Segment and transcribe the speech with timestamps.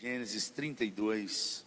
[0.00, 1.62] Gênesis 32.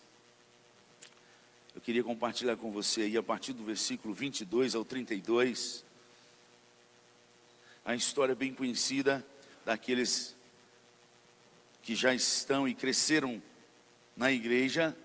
[1.75, 5.85] Eu queria compartilhar com você aí, a partir do versículo 22 ao 32,
[7.85, 9.23] a história bem conhecida
[9.63, 10.35] daqueles
[11.83, 13.39] que já estão e cresceram
[14.17, 14.97] na igreja,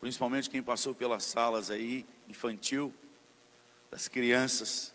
[0.00, 2.92] principalmente quem passou pelas salas aí, infantil,
[3.92, 4.92] das crianças.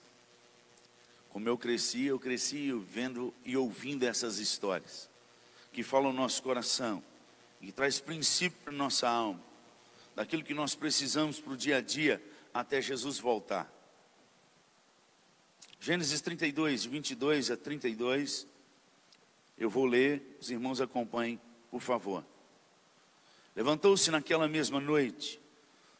[1.30, 5.10] Como eu cresci, eu cresci vendo e ouvindo essas histórias
[5.72, 7.02] que falam no nosso coração
[7.62, 9.42] e traz princípio para nossa alma,
[10.16, 12.22] daquilo que nós precisamos para o dia a dia
[12.54, 13.72] até Jesus voltar.
[15.80, 18.46] Gênesis 32, de 22 a 32,
[19.58, 21.40] eu vou ler, os irmãos acompanhem,
[21.72, 22.26] por favor.
[23.56, 25.40] Levantou-se naquela mesma noite,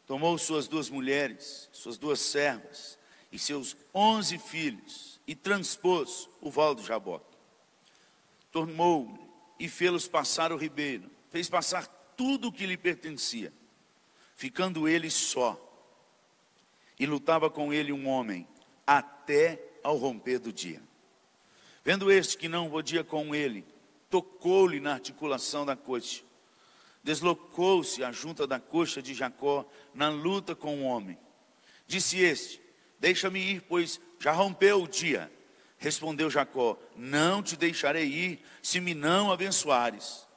[0.06, 2.98] tomou suas duas mulheres, suas duas servas
[3.32, 7.38] e seus onze filhos e transpôs o val do Jaboque.
[8.52, 9.18] Tomou
[9.60, 13.54] e fê-los passar o ribeiro, fez passar tudo o que lhe pertencia,
[14.36, 15.66] ficando ele só.
[17.00, 18.48] E lutava com ele um homem
[18.86, 20.82] até ao romper do dia.
[21.84, 23.66] Vendo este que não podia com ele,
[24.10, 26.24] tocou-lhe na articulação da coxa.
[27.02, 31.18] Deslocou-se a junta da coxa de Jacó na luta com o homem.
[31.88, 32.62] Disse este:
[33.00, 35.32] Deixa-me ir, pois já rompeu o dia.
[35.78, 40.28] Respondeu Jacó: Não te deixarei ir, se me não abençoares.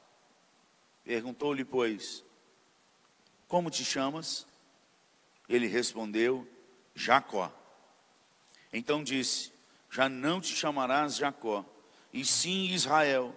[1.05, 2.25] Perguntou-lhe, pois,
[3.49, 4.47] Como te chamas?
[5.49, 6.49] Ele respondeu:
[6.95, 7.53] Jacó.
[8.73, 9.53] Então disse:
[9.91, 11.65] Já não te chamarás Jacó,
[12.13, 13.37] e sim Israel,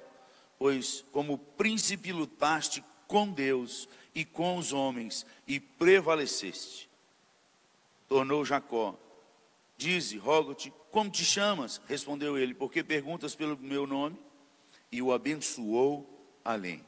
[0.58, 6.90] pois como príncipe lutaste com Deus e com os homens e prevaleceste.
[8.08, 8.98] Tornou Jacó:
[9.78, 11.82] Dize, rogo-te, como te chamas?
[11.88, 14.18] Respondeu ele, porque perguntas pelo meu nome?
[14.90, 16.08] E o abençoou
[16.44, 16.86] além.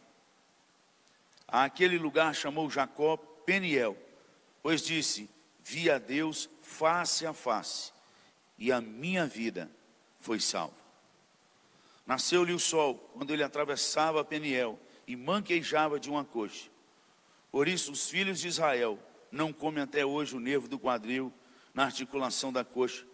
[1.47, 3.97] Aquele lugar chamou Jacó Peniel,
[4.61, 5.29] pois disse:
[5.63, 7.93] Vi a Deus face a face,
[8.57, 9.71] e a minha vida
[10.19, 10.75] foi salva.
[12.05, 16.69] Nasceu-lhe o sol quando ele atravessava Peniel e manquejava de uma coxa.
[17.51, 18.99] Por isso, os filhos de Israel
[19.31, 21.33] não comem até hoje o nervo do quadril
[21.73, 23.05] na articulação da coxa,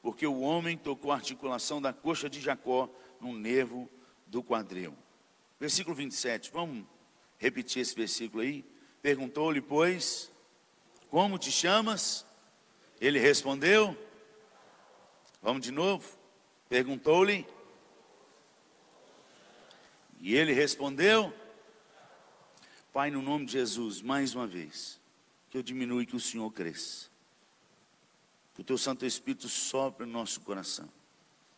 [0.00, 2.88] porque o homem tocou a articulação da coxa de Jacó
[3.20, 3.88] no nervo
[4.26, 4.96] do quadril.
[5.58, 6.84] Versículo 27, vamos
[7.42, 8.64] repetir esse versículo aí?
[9.02, 10.30] Perguntou-lhe, pois,
[11.10, 12.24] como te chamas?
[13.00, 13.98] Ele respondeu,
[15.42, 16.16] vamos de novo.
[16.68, 17.44] Perguntou-lhe,
[20.20, 21.34] e ele respondeu,
[22.92, 25.00] Pai, no nome de Jesus, mais uma vez,
[25.50, 27.10] que eu diminua e que o Senhor cresça.
[28.54, 30.88] Que o teu Santo Espírito sopre no nosso coração.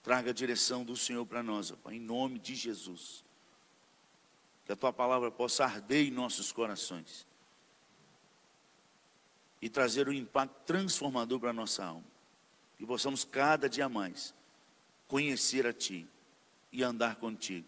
[0.03, 3.24] Traga a direção do Senhor para nós, ó Pai, em nome de Jesus.
[4.65, 7.27] Que a tua palavra possa arder em nossos corações
[9.61, 12.05] e trazer um impacto transformador para a nossa alma.
[12.77, 14.35] Que possamos cada dia mais
[15.09, 16.07] conhecer a Ti
[16.71, 17.67] e andar contigo.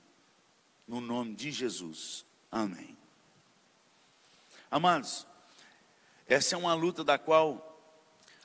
[0.87, 2.27] No nome de Jesus.
[2.51, 2.95] Amém.
[4.71, 5.27] Amados,
[6.29, 7.81] essa é uma luta da qual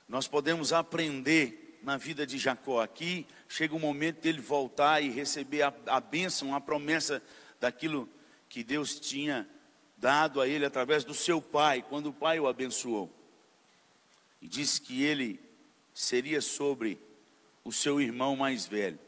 [0.08, 2.80] nós podemos aprender na vida de Jacó.
[2.80, 7.22] Aqui chega o momento dele voltar e receber a, a bênção, a promessa
[7.60, 8.21] daquilo que
[8.64, 9.48] Deus tinha
[9.96, 13.10] dado a ele através do seu pai, quando o pai o abençoou.
[14.42, 15.40] E disse que ele
[15.94, 17.00] seria sobre
[17.64, 19.00] o seu irmão mais velho.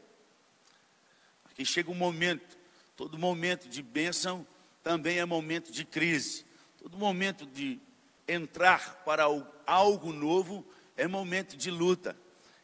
[1.44, 2.56] Aqui chega um momento,
[2.96, 4.46] todo momento de bênção
[4.82, 6.46] também é momento de crise.
[6.78, 7.78] Todo momento de
[8.26, 9.24] entrar para
[9.66, 10.64] algo novo
[10.96, 12.16] é momento de luta.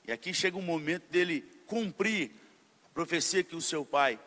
[0.07, 2.31] E aqui chega um momento dele cumprir
[2.87, 4.19] a profecia que o seu pai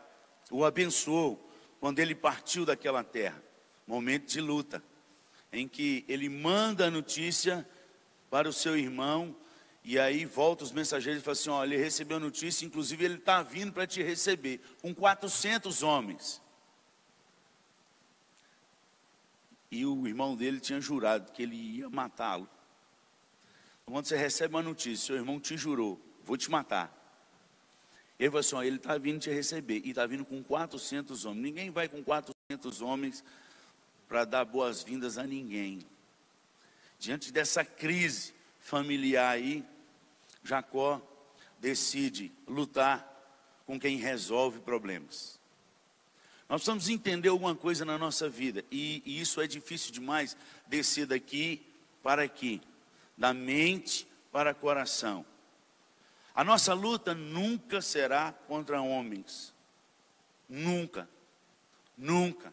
[0.51, 1.52] o abençoou
[1.83, 3.43] quando ele partiu daquela terra.
[3.85, 4.81] Momento de luta,
[5.51, 7.67] em que ele manda a notícia
[8.29, 9.35] para o seu irmão,
[9.83, 13.15] e aí volta os mensageiros e fala assim: olha, ele recebeu a notícia, inclusive ele
[13.15, 16.41] está vindo para te receber, com 400 homens.
[19.69, 22.47] E o irmão dele tinha jurado que ele ia matá-lo.
[23.85, 27.02] Quando você recebe uma notícia, seu irmão te jurou, vou te matar.
[28.23, 31.43] Ele falou assim: ó, ele está vindo te receber e está vindo com 400 homens.
[31.43, 33.21] Ninguém vai com 400 homens
[34.07, 35.85] para dar boas-vindas a ninguém.
[36.97, 39.61] Diante dessa crise familiar aí,
[40.41, 41.01] Jacó
[41.59, 43.05] decide lutar
[43.65, 45.37] com quem resolve problemas.
[46.47, 51.05] Nós precisamos entender alguma coisa na nossa vida, e, e isso é difícil demais descer
[51.05, 51.61] daqui
[52.01, 52.61] para aqui
[53.17, 55.25] da mente para o coração.
[56.33, 59.53] A nossa luta nunca será contra homens.
[60.49, 61.07] Nunca.
[61.97, 62.51] Nunca.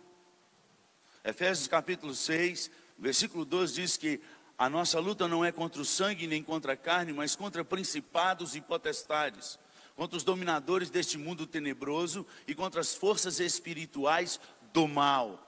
[1.25, 4.21] Efésios capítulo 6, versículo 12 diz que
[4.59, 8.55] a nossa luta não é contra o sangue nem contra a carne, mas contra principados
[8.55, 9.59] e potestades,
[9.97, 14.38] contra os dominadores deste mundo tenebroso e contra as forças espirituais
[14.73, 15.47] do mal.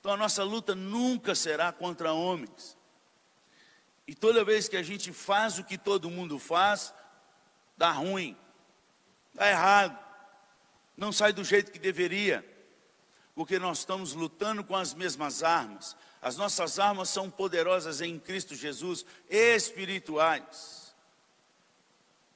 [0.00, 2.76] Então a nossa luta nunca será contra homens.
[4.06, 6.94] E toda vez que a gente faz o que todo mundo faz,
[7.76, 8.36] dá ruim,
[9.34, 9.98] dá errado,
[10.96, 12.44] não sai do jeito que deveria,
[13.34, 15.96] porque nós estamos lutando com as mesmas armas.
[16.22, 20.94] As nossas armas são poderosas em Cristo Jesus, espirituais,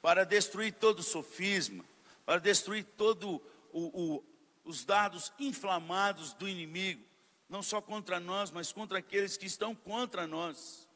[0.03, 1.85] para destruir todo sofisma,
[2.27, 3.41] para destruir todo
[3.73, 3.81] o,
[4.17, 4.25] o,
[4.65, 7.03] os dados inflamados do inimigo,
[7.49, 10.90] não só contra nós, mas contra aqueles que estão contra nós.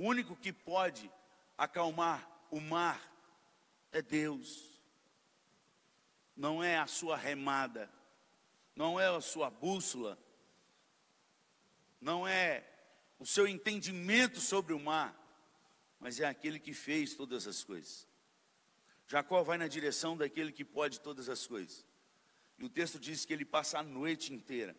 [0.00, 1.12] O único que pode
[1.58, 2.98] acalmar o mar
[3.92, 4.80] é Deus.
[6.34, 7.92] Não é a sua remada,
[8.74, 10.18] não é a sua bússola,
[12.00, 12.66] não é
[13.18, 15.14] o seu entendimento sobre o mar,
[15.98, 18.08] mas é aquele que fez todas as coisas.
[19.06, 21.86] Jacó vai na direção daquele que pode todas as coisas.
[22.56, 24.74] E o texto diz que ele passa a noite inteira.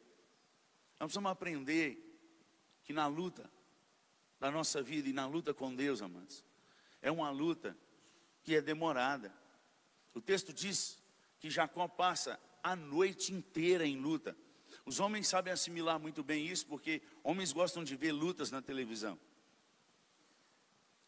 [0.99, 1.95] Nós precisamos aprender
[2.83, 3.47] que na luta
[4.41, 6.43] da nossa vida e na luta com Deus, amados,
[6.99, 7.77] é uma luta
[8.41, 9.31] que é demorada.
[10.15, 10.99] O texto diz
[11.39, 14.35] que Jacó passa a noite inteira em luta.
[14.83, 19.17] Os homens sabem assimilar muito bem isso, porque homens gostam de ver lutas na televisão.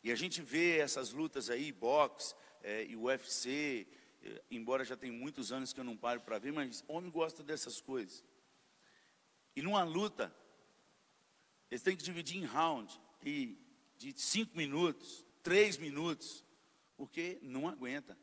[0.03, 3.87] E a gente vê essas lutas aí, boxe é, e UFC,
[4.21, 7.41] é, embora já tem muitos anos que eu não paro para ver, mas homem gosta
[7.41, 8.23] dessas coisas.
[9.55, 10.31] E numa luta,
[11.71, 16.43] eles têm que dividir em round, de cinco minutos, três minutos,
[16.97, 18.17] porque não aguenta.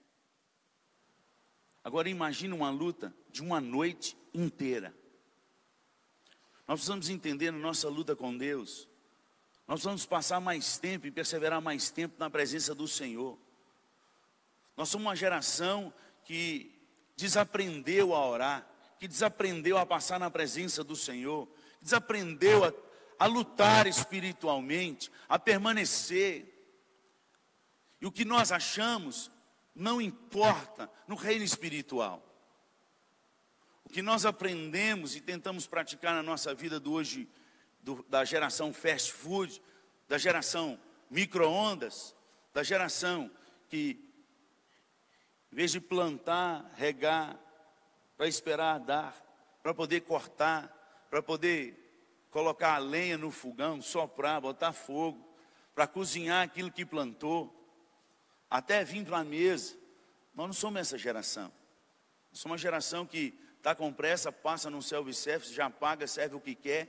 [1.82, 4.94] Agora imagine uma luta de uma noite inteira.
[6.69, 8.88] Nós precisamos entender nossa luta com Deus.
[9.67, 13.38] Nós vamos passar mais tempo e perseverar mais tempo na presença do Senhor.
[14.76, 15.93] Nós somos uma geração
[16.25, 16.79] que
[17.17, 21.46] desaprendeu a orar, que desaprendeu a passar na presença do Senhor,
[21.79, 22.73] que desaprendeu a,
[23.20, 26.46] a lutar espiritualmente, a permanecer.
[28.00, 29.31] E o que nós achamos
[29.75, 32.26] não importa no reino espiritual.
[33.84, 37.28] O que nós aprendemos e tentamos praticar na nossa vida do hoje,
[37.82, 39.61] do, da geração fast food,
[40.08, 40.81] da geração
[41.11, 42.17] micro-ondas,
[42.55, 43.31] da geração
[43.69, 44.02] que,
[45.52, 47.38] em vez de plantar, regar,
[48.17, 49.14] para esperar dar,
[49.62, 51.89] para poder cortar, para poder
[52.31, 55.29] colocar a lenha no fogão, soprar, botar fogo,
[55.75, 57.56] para cozinhar aquilo que plantou,
[58.49, 59.77] até vir para a mesa.
[60.35, 61.53] Nós não somos essa geração.
[62.31, 66.41] Nós somos uma geração que está com pressa, passa no self-service, já paga, serve o
[66.41, 66.88] que quer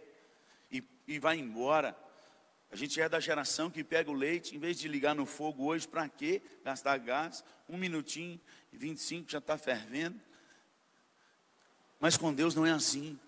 [0.72, 1.98] e, e vai embora.
[2.72, 5.66] A gente é da geração que pega o leite, em vez de ligar no fogo
[5.66, 6.42] hoje, para quê?
[6.64, 8.40] Gastar gás, um minutinho,
[8.72, 10.20] 25 já está fervendo.
[12.00, 13.20] Mas com Deus não é assim.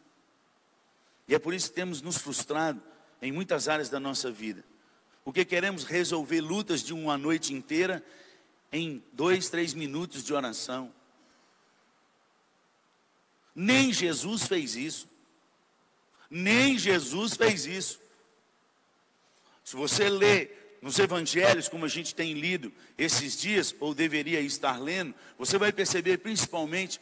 [1.28, 2.82] E é por isso que temos nos frustrado
[3.22, 4.64] em muitas áreas da nossa vida.
[5.24, 8.04] Porque queremos resolver lutas de uma noite inteira
[8.72, 10.94] em dois, três minutos de oração.
[13.56, 15.08] Nem Jesus fez isso.
[16.30, 18.02] Nem Jesus fez isso.
[19.64, 20.50] Se você lê
[20.82, 25.72] nos evangelhos, como a gente tem lido esses dias, ou deveria estar lendo, você vai
[25.72, 27.00] perceber principalmente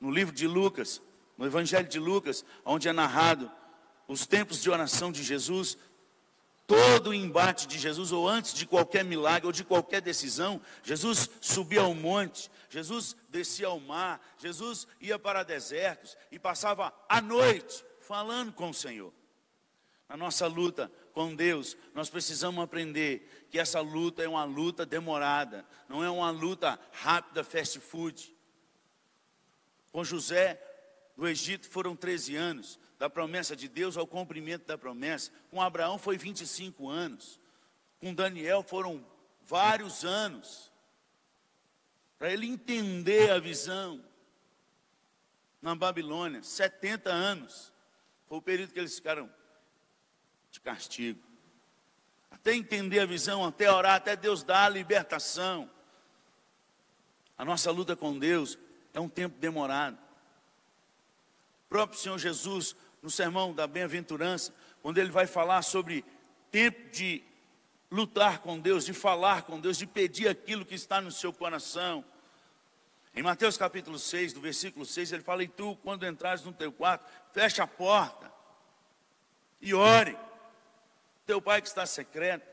[0.00, 1.02] no livro de Lucas,
[1.40, 3.50] no evangelho de Lucas, onde é narrado
[4.06, 5.78] os tempos de oração de Jesus,
[6.66, 11.30] todo o embate de Jesus, ou antes de qualquer milagre, ou de qualquer decisão, Jesus
[11.40, 17.82] subia ao monte, Jesus descia ao mar, Jesus ia para desertos e passava a noite
[18.00, 19.10] falando com o Senhor.
[20.10, 25.64] Na nossa luta com Deus, nós precisamos aprender que essa luta é uma luta demorada,
[25.88, 28.36] não é uma luta rápida, fast food.
[29.90, 30.69] Com José
[31.20, 35.30] do Egito foram 13 anos, da promessa de Deus ao cumprimento da promessa.
[35.50, 37.38] Com Abraão foi 25 anos.
[37.98, 39.04] Com Daniel foram
[39.42, 40.72] vários anos.
[42.18, 44.02] Para ele entender a visão.
[45.60, 47.70] Na Babilônia, 70 anos.
[48.26, 49.30] Foi o período que eles ficaram
[50.50, 51.20] de castigo.
[52.30, 55.70] Até entender a visão, até orar, até Deus dar a libertação.
[57.36, 58.58] A nossa luta com Deus
[58.94, 60.09] é um tempo demorado.
[61.70, 66.04] Próprio Senhor Jesus no sermão da bem-aventurança, quando ele vai falar sobre
[66.50, 67.22] tempo de
[67.88, 72.04] lutar com Deus, de falar com Deus, de pedir aquilo que está no seu coração.
[73.14, 76.72] Em Mateus capítulo 6, do versículo 6, ele fala: E tu, quando entrares no teu
[76.72, 78.30] quarto, fecha a porta
[79.60, 80.18] e ore.
[81.24, 82.44] Teu pai que está secreto,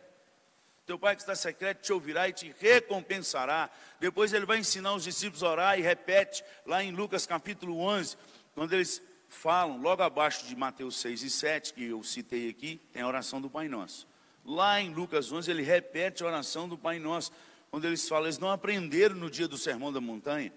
[0.86, 3.70] teu pai que está secreto te ouvirá e te recompensará.
[4.00, 8.16] Depois ele vai ensinar os discípulos a orar e repete lá em Lucas capítulo 11,
[8.54, 13.02] quando eles falam, logo abaixo de Mateus 6 e 7, que eu citei aqui, tem
[13.02, 14.08] a oração do Pai Nosso.
[14.46, 17.32] Lá em Lucas 11, ele repete a oração do Pai Nosso,
[17.70, 20.54] quando eles falam, eles não aprenderam no dia do sermão da montanha.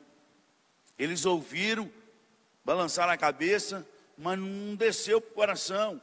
[0.98, 1.90] Eles ouviram,
[2.64, 3.86] balançaram a cabeça,
[4.16, 6.00] mas não desceu para o coração.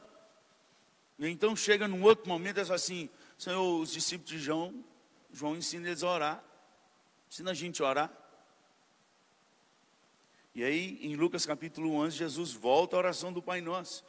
[1.18, 4.84] Então chega num outro momento e diz assim: Senhor, os discípulos de João,
[5.32, 6.44] João ensina eles a orar.
[7.30, 8.12] Ensina a gente a orar.
[10.58, 14.04] E aí, em Lucas capítulo 11, Jesus volta à oração do Pai Nosso.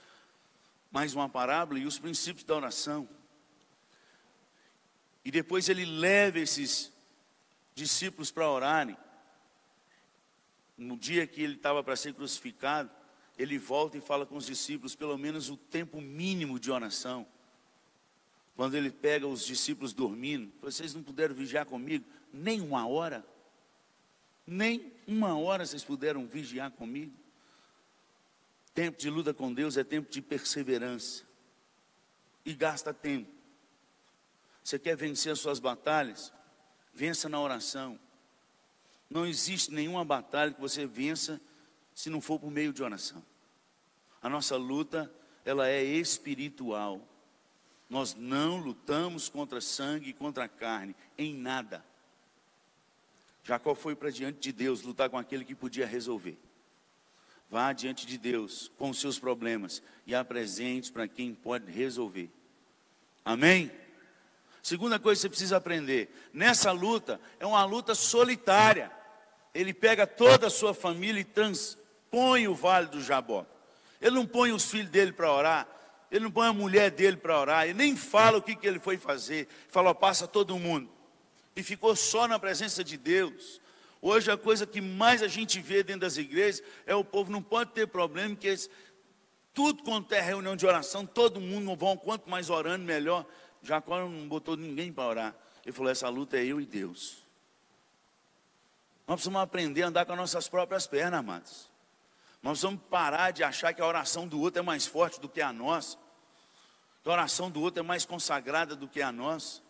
[0.90, 3.08] Mais uma parábola e os princípios da oração.
[5.24, 6.92] E depois ele leva esses
[7.76, 8.98] discípulos para orarem.
[10.76, 12.90] No dia que ele estava para ser crucificado,
[13.38, 17.28] ele volta e fala com os discípulos pelo menos o tempo mínimo de oração.
[18.56, 23.24] Quando ele pega os discípulos dormindo, vocês não puderam vigiar comigo nem uma hora?
[24.50, 27.14] Nem uma hora vocês puderam vigiar comigo?
[28.74, 31.24] Tempo de luta com Deus é tempo de perseverança.
[32.44, 33.30] E gasta tempo.
[34.64, 36.34] Você quer vencer as suas batalhas?
[36.94, 38.00] Vença na oração.
[39.08, 41.40] Não existe nenhuma batalha que você vença
[41.94, 43.24] se não for por meio de oração.
[44.20, 45.14] A nossa luta,
[45.46, 47.08] ela é espiritual.
[47.88, 51.86] Nós não lutamos contra sangue e contra carne, em nada.
[53.44, 56.38] Jacó foi para diante de Deus lutar com aquele que podia resolver.
[57.50, 62.30] Vá diante de Deus com os seus problemas e apresente para quem pode resolver.
[63.26, 63.72] Amém?
[64.62, 68.92] Segunda coisa que você precisa aprender: nessa luta, é uma luta solitária.
[69.54, 73.46] Ele pega toda a sua família e transpõe o vale do Jabó.
[74.00, 75.68] Ele não põe os filhos dele para orar,
[76.12, 78.80] ele não põe a mulher dele para orar, ele nem fala o que, que ele
[78.80, 79.48] foi fazer.
[79.70, 80.90] Falou, passa todo mundo.
[81.60, 83.60] E ficou só na presença de Deus.
[84.02, 87.44] Hoje a coisa que mais a gente vê dentro das igrejas é o povo não
[87.44, 88.70] pode ter problema, que eles,
[89.54, 93.26] tudo quanto é reunião de oração, todo mundo vão, quanto mais orando, melhor.
[93.62, 95.36] Jacó não botou ninguém para orar.
[95.66, 97.18] Ele falou: essa luta é eu e Deus.
[99.06, 101.70] Nós precisamos aprender a andar com as nossas próprias pernas, amados.
[102.42, 105.42] Nós precisamos parar de achar que a oração do outro é mais forte do que
[105.42, 105.98] a nossa,
[107.04, 109.68] que a oração do outro é mais consagrada do que a nossa.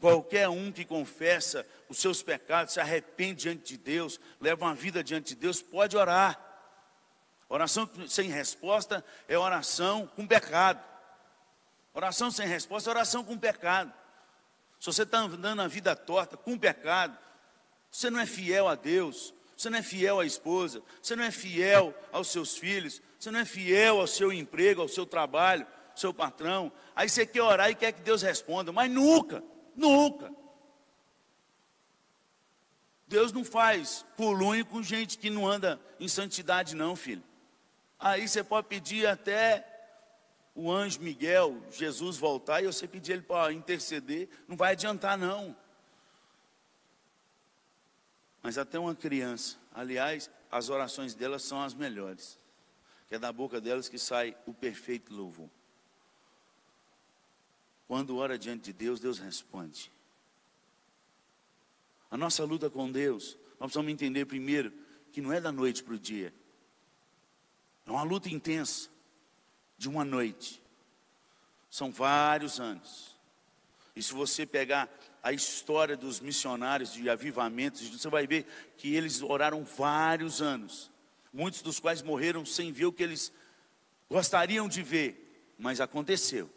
[0.00, 5.02] Qualquer um que confessa os seus pecados, se arrepende diante de Deus, leva uma vida
[5.02, 6.40] diante de Deus, pode orar.
[7.48, 10.84] Oração sem resposta é oração com pecado.
[11.92, 13.92] Oração sem resposta é oração com pecado.
[14.78, 17.18] Se você está andando a vida torta com pecado,
[17.90, 21.32] você não é fiel a Deus, você não é fiel à esposa, você não é
[21.32, 25.96] fiel aos seus filhos, você não é fiel ao seu emprego, ao seu trabalho, ao
[25.96, 26.70] seu patrão.
[26.94, 29.42] Aí você quer orar e quer que Deus responda, mas nunca,
[29.78, 30.30] nunca.
[33.06, 37.22] Deus não faz colunho com gente que não anda em santidade, não, filho.
[37.98, 39.64] Aí você pode pedir até
[40.54, 45.56] o anjo Miguel, Jesus voltar e você pedir ele para interceder, não vai adiantar não.
[48.42, 52.38] Mas até uma criança, aliás, as orações delas são as melhores.
[53.08, 55.48] Que é da boca delas que sai o perfeito louvor.
[57.88, 59.90] Quando ora diante de Deus, Deus responde.
[62.10, 64.70] A nossa luta com Deus, nós precisamos entender primeiro
[65.10, 66.32] que não é da noite para o dia.
[67.86, 68.90] É uma luta intensa
[69.78, 70.62] de uma noite.
[71.70, 73.16] São vários anos.
[73.96, 74.88] E se você pegar
[75.22, 80.90] a história dos missionários de avivamentos, você vai ver que eles oraram vários anos.
[81.32, 83.32] Muitos dos quais morreram sem ver o que eles
[84.10, 86.50] gostariam de ver, mas aconteceu.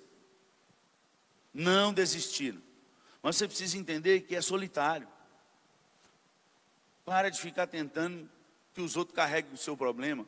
[1.53, 2.61] Não desistiram.
[3.21, 5.07] Mas você precisa entender que é solitário.
[7.05, 8.29] Para de ficar tentando
[8.73, 10.25] que os outros carreguem o seu problema.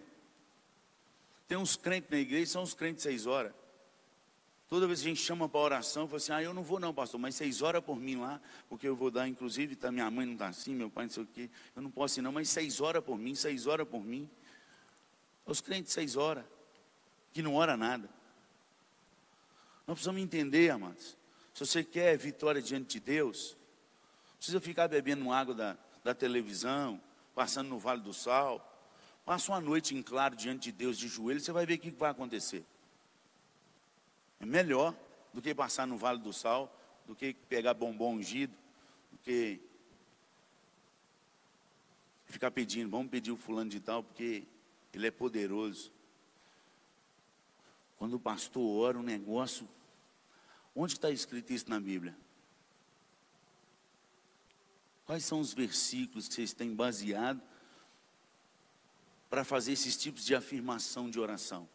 [1.48, 3.54] Tem uns crentes na igreja, são os crentes seis horas.
[4.68, 6.92] Toda vez que a gente chama para oração, fala assim, ah, eu não vou não,
[6.92, 10.26] pastor, mas seis horas por mim lá, porque eu vou dar, inclusive, tá, minha mãe
[10.26, 12.50] não está assim, meu pai não sei o quê, eu não posso ir não, mas
[12.50, 14.28] seis horas por mim, seis horas por mim.
[15.46, 16.44] Os crentes seis horas,
[17.32, 18.10] que não ora nada.
[19.86, 21.18] Nós precisamos entender, amados,
[21.54, 23.58] se você quer vitória diante de Deus,
[24.38, 27.02] precisa ficar bebendo água da, da televisão,
[27.36, 28.70] passando no Vale do Sal,
[29.26, 31.92] Passa uma noite em claro diante de Deus de joelhos, você vai ver o que
[31.92, 32.64] vai acontecer.
[34.40, 34.94] É melhor
[35.34, 36.72] do que passar no Vale do Sal,
[37.08, 38.54] do que pegar bombom ungido,
[39.12, 39.62] do que
[42.26, 44.44] ficar pedindo, vamos pedir o fulano de tal, porque
[44.94, 45.92] ele é poderoso.
[48.04, 49.66] Quando o pastor ora um negócio,
[50.76, 52.14] onde está escrito isso na Bíblia?
[55.06, 57.42] Quais são os versículos que vocês têm baseado
[59.30, 61.66] para fazer esses tipos de afirmação de oração?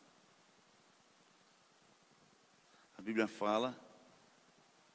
[2.99, 3.75] A Bíblia fala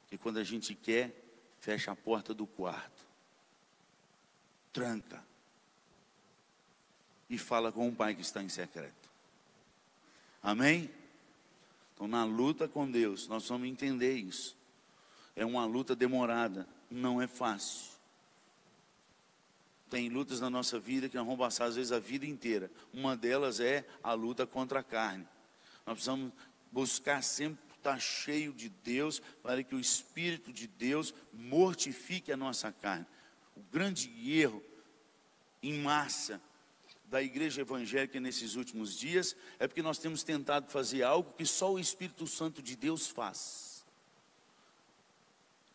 [0.10, 1.20] que quando a gente quer,
[1.60, 3.08] fecha a porta do quarto,
[4.72, 5.26] tranca
[7.28, 9.10] e fala com o Pai que está em secreto.
[10.44, 11.02] Amém?
[12.04, 14.58] Então, na luta com Deus, nós vamos entender isso.
[15.38, 17.94] É uma luta demorada, não é fácil.
[19.90, 22.70] Tem lutas na nossa vida que nós vamos passar às vezes a vida inteira.
[22.94, 25.26] Uma delas é a luta contra a carne.
[25.86, 26.34] Nós precisamos
[26.70, 32.70] buscar sempre estar cheio de Deus, para que o Espírito de Deus mortifique a nossa
[32.70, 33.06] carne.
[33.56, 34.62] O grande erro
[35.62, 36.42] em massa
[37.14, 41.72] da igreja evangélica nesses últimos dias é porque nós temos tentado fazer algo que só
[41.72, 43.86] o Espírito Santo de Deus faz.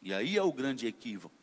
[0.03, 1.37] E aí é o grande equívoco.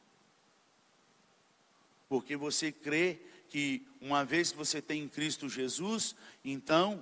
[2.10, 7.02] Porque você crê que uma vez que você tem em Cristo Jesus, então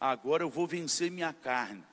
[0.00, 1.84] agora eu vou vencer minha carne.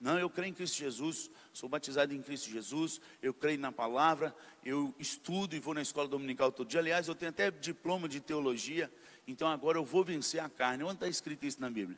[0.00, 4.34] Não, eu creio em Cristo Jesus, sou batizado em Cristo Jesus, eu creio na palavra,
[4.64, 6.80] eu estudo e vou na escola dominical todo dia.
[6.80, 8.92] Aliás, eu tenho até diploma de teologia,
[9.26, 10.82] então agora eu vou vencer a carne.
[10.82, 11.96] Onde está escrito isso na Bíblia?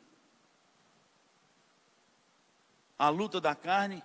[2.99, 4.03] A luta da carne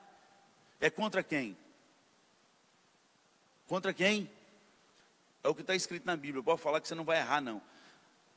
[0.81, 1.55] é contra quem?
[3.67, 4.31] Contra quem?
[5.45, 6.43] É o que está escrito na Bíblia.
[6.43, 7.61] Pode falar que você não vai errar, não.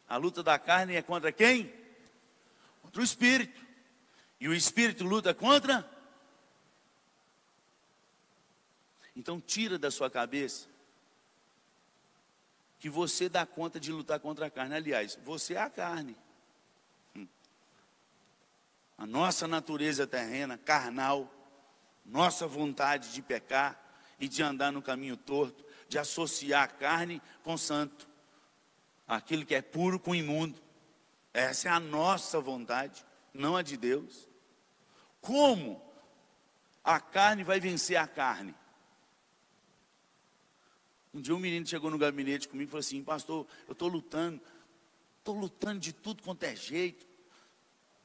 [0.08, 1.74] A luta da carne é contra quem?
[2.82, 3.66] Contra o espírito.
[4.40, 5.95] E o espírito luta contra?
[9.16, 10.68] Então tira da sua cabeça
[12.80, 14.76] que você dá conta de lutar contra a carne.
[14.76, 16.16] Aliás, você é a carne.
[17.16, 17.28] Hum.
[18.98, 21.34] A nossa natureza terrena, carnal,
[22.06, 23.82] nossa vontade de pecar
[24.20, 28.08] e de andar no caminho torto, de associar a carne com santo,
[29.08, 30.62] aquilo que é puro com imundo.
[31.34, 34.30] Essa é a nossa vontade, não a de Deus.
[35.22, 35.82] Como
[36.84, 38.54] a carne vai vencer a carne?
[41.16, 44.42] Um dia um menino chegou no gabinete comigo e falou assim: Pastor, eu estou lutando,
[45.20, 47.08] estou lutando de tudo quanto é jeito.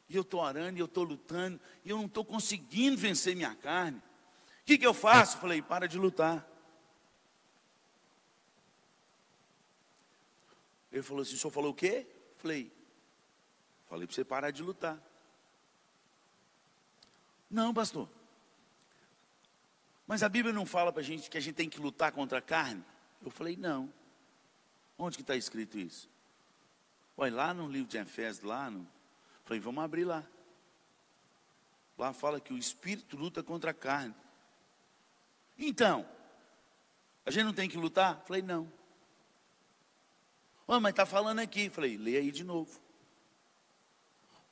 [0.09, 3.53] E eu estou orando, e eu estou lutando, e eu não estou conseguindo vencer minha
[3.57, 3.99] carne.
[3.99, 5.37] O que, que eu faço?
[5.37, 6.49] Eu falei: Para de lutar.
[10.93, 12.07] Ele falou assim: o senhor falou o quê?
[12.09, 12.73] Eu falei:
[13.89, 15.03] Falei para você parar de lutar.
[17.51, 18.09] Não, pastor.
[20.07, 22.39] Mas a Bíblia não fala para a gente que a gente tem que lutar contra
[22.39, 22.85] a carne?
[23.25, 23.93] Eu falei: Não.
[24.99, 26.09] Onde que está escrito isso?
[27.17, 28.87] Olha, lá no livro de Efésios, lá no.
[29.45, 30.25] Falei: Vamos abrir lá.
[31.99, 34.15] Lá fala que o espírito luta contra a carne.
[35.59, 36.09] Então,
[37.27, 38.23] a gente não tem que lutar?
[38.27, 38.71] Falei: Não.
[40.73, 41.69] Oh, mas está falando aqui.
[41.69, 42.81] Falei, lê aí de novo.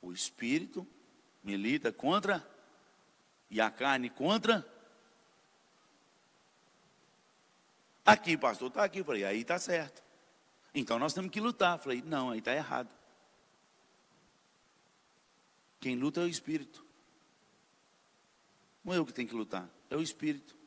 [0.01, 0.85] O espírito
[1.41, 2.45] milita contra
[3.49, 4.67] e a carne contra.
[8.11, 9.03] Aqui, pastor, está aqui.
[9.03, 10.03] Falei, aí está certo.
[10.73, 11.77] Então nós temos que lutar.
[11.79, 12.89] Falei, não, aí está errado.
[15.79, 16.85] Quem luta é o espírito.
[18.83, 20.57] Não é eu que tenho que lutar, é o espírito.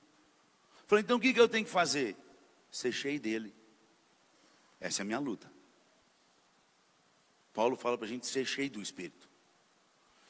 [0.87, 2.16] Falei, então o que, que eu tenho que fazer?
[2.70, 3.55] Ser cheio dele.
[4.81, 5.50] Essa é a minha luta.
[7.52, 9.28] Paulo fala para a gente ser cheio do Espírito.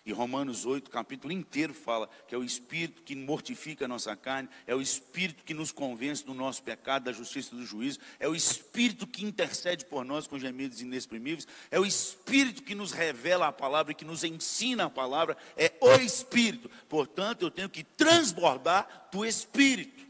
[0.04, 4.48] E Romanos 8, capítulo inteiro, fala que é o Espírito que mortifica a nossa carne,
[4.66, 8.26] é o Espírito que nos convence do nosso pecado, da justiça e do juízo, é
[8.26, 13.46] o Espírito que intercede por nós com gemidos inexprimíveis, é o Espírito que nos revela
[13.46, 16.68] a palavra que nos ensina a palavra, é o Espírito.
[16.88, 20.04] Portanto, eu tenho que transbordar do Espírito.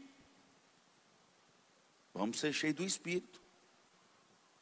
[2.15, 3.43] Vamos ser cheios do Espírito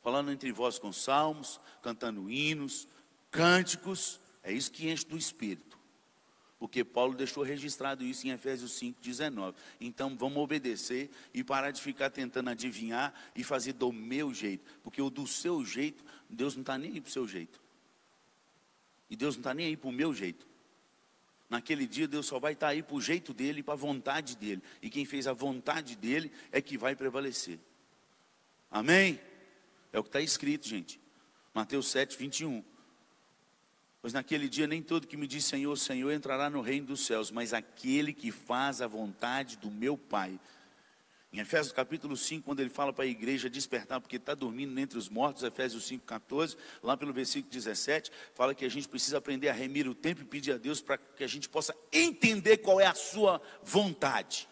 [0.02, 2.88] falando entre vós com salmos, cantando hinos,
[3.30, 5.80] cânticos, é isso que enche do Espírito.
[6.62, 9.56] Porque Paulo deixou registrado isso em Efésios 5,19.
[9.80, 14.64] Então vamos obedecer e parar de ficar tentando adivinhar e fazer do meu jeito.
[14.84, 17.60] Porque o do seu jeito, Deus não está nem aí para o seu jeito.
[19.10, 20.46] E Deus não está nem aí para o meu jeito.
[21.50, 23.78] Naquele dia Deus só vai estar tá aí para o jeito dele e para a
[23.78, 24.62] vontade dele.
[24.84, 27.60] E quem fez a vontade dele é que vai prevalecer.
[28.70, 29.20] Amém?
[29.92, 31.02] É o que está escrito, gente.
[31.54, 32.64] Mateus 7, 21.
[34.02, 37.30] Pois naquele dia nem todo que me diz Senhor, Senhor entrará no reino dos céus,
[37.30, 40.40] mas aquele que faz a vontade do meu Pai.
[41.32, 44.98] Em Efésios capítulo 5, quando ele fala para a igreja despertar, porque está dormindo entre
[44.98, 49.50] os mortos, Efésios 5, 14, lá pelo versículo 17, fala que a gente precisa aprender
[49.50, 52.82] a remir o tempo e pedir a Deus para que a gente possa entender qual
[52.82, 54.50] é a sua vontade.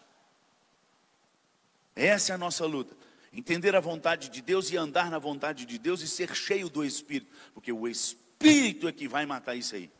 [1.94, 2.96] Essa é a nossa luta.
[3.32, 6.84] Entender a vontade de Deus e andar na vontade de Deus e ser cheio do
[6.84, 9.90] Espírito, porque o Espírito é que vai matar isso aí.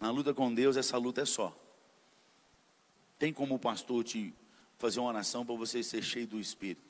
[0.00, 1.56] Na luta com Deus, essa luta é só.
[3.18, 4.34] Tem como o pastor te
[4.78, 6.86] fazer uma oração para você ser cheio do Espírito.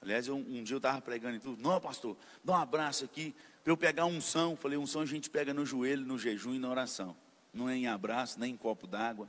[0.00, 1.60] Aliás, eu, um dia eu estava pregando e tudo.
[1.60, 4.56] Não, pastor, dá um abraço aqui para eu pegar unção.
[4.56, 7.16] Falei, unção a gente pega no joelho, no jejum e na oração.
[7.52, 9.28] Não é em abraço, nem em copo d'água.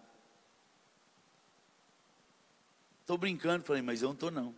[3.01, 4.53] Estou brincando, falei, mas eu não estou não.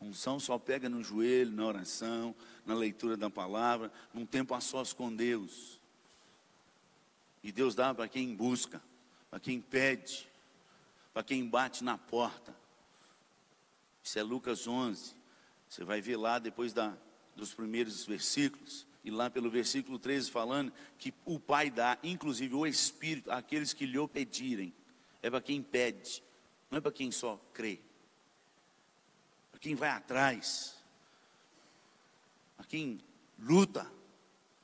[0.00, 2.34] Unção só pega no joelho, na oração,
[2.68, 5.80] na leitura da palavra, num tempo a sós com Deus.
[7.42, 8.80] E Deus dá para quem busca,
[9.30, 10.28] para quem pede
[11.18, 12.54] para quem bate na porta.
[14.04, 15.16] Isso é Lucas 11.
[15.68, 16.96] Você vai ver lá depois da,
[17.34, 22.64] dos primeiros versículos, e lá pelo versículo 13 falando que o Pai dá, inclusive o
[22.64, 24.72] Espírito, àqueles que lhe o pedirem.
[25.20, 26.22] É para quem pede,
[26.70, 27.80] não é para quem só crê.
[29.50, 30.77] Para quem vai atrás.
[32.66, 33.00] Quem
[33.38, 33.90] luta.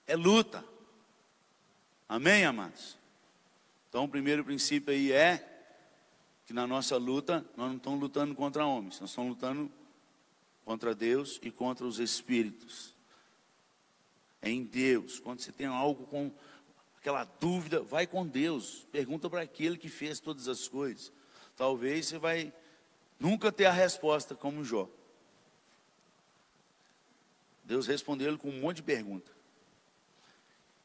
[0.07, 0.64] É luta.
[2.09, 2.98] Amém, amados?
[3.88, 5.50] Então, o primeiro princípio aí é
[6.46, 9.70] que na nossa luta, nós não estamos lutando contra homens, nós estamos lutando
[10.64, 12.94] contra Deus e contra os espíritos.
[14.42, 15.18] É em Deus.
[15.18, 16.30] Quando você tem algo com
[16.98, 18.87] aquela dúvida, vai com Deus.
[18.92, 21.11] Pergunta para aquele que fez todas as coisas.
[21.57, 22.52] Talvez você vai
[23.18, 24.88] nunca ter a resposta como Jó.
[27.64, 29.33] Deus respondeu ele com um monte de pergunta.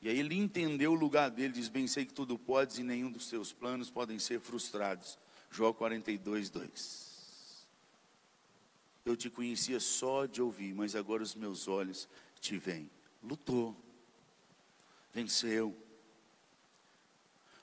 [0.01, 3.11] E aí ele entendeu o lugar dele, diz: Bem, sei que tudo podes e nenhum
[3.11, 5.19] dos seus planos podem ser frustrados.
[5.51, 7.67] João 42, 2.
[9.05, 12.07] Eu te conhecia só de ouvir, mas agora os meus olhos
[12.39, 12.89] te veem.
[13.21, 13.75] Lutou,
[15.13, 15.75] venceu.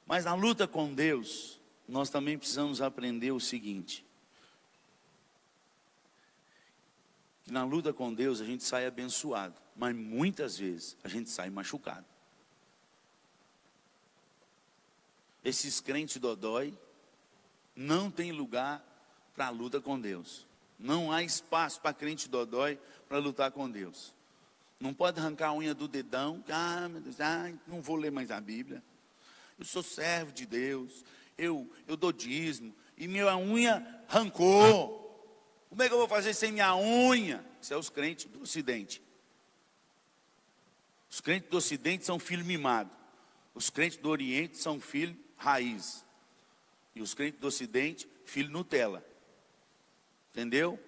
[0.05, 4.06] Mas na luta com Deus, nós também precisamos aprender o seguinte:
[7.46, 11.48] que na luta com Deus a gente sai abençoado, mas muitas vezes a gente sai
[11.48, 12.04] machucado.
[15.44, 16.76] Esses crentes dodói,
[17.76, 18.85] não tem lugar
[19.32, 20.44] para a luta com Deus.
[20.76, 24.12] Não há espaço para crente dodói para lutar com Deus.
[24.80, 28.32] Não pode arrancar a unha do dedão, ah, meu Deus, ah, não vou ler mais
[28.32, 28.82] a Bíblia.
[29.56, 31.04] Eu sou servo de Deus,
[31.38, 35.06] eu, eu dou dízimo, e minha unha arrancou.
[35.68, 37.44] Como é que eu vou fazer sem minha unha?
[37.61, 39.02] Isso é os crentes do Ocidente.
[41.11, 42.90] Os crentes do Ocidente são filho mimado.
[43.55, 46.05] Os crentes do Oriente são filho raiz.
[46.94, 49.05] E os crentes do Ocidente, filho Nutella.
[50.31, 50.79] Entendeu?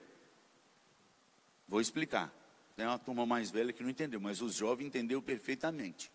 [1.67, 2.33] Vou explicar.
[2.77, 6.13] Tem uma turma mais velha que não entendeu, mas os jovens entenderam perfeitamente.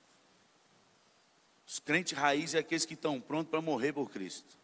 [1.67, 4.57] Os crentes raiz é aqueles que estão prontos para morrer por Cristo.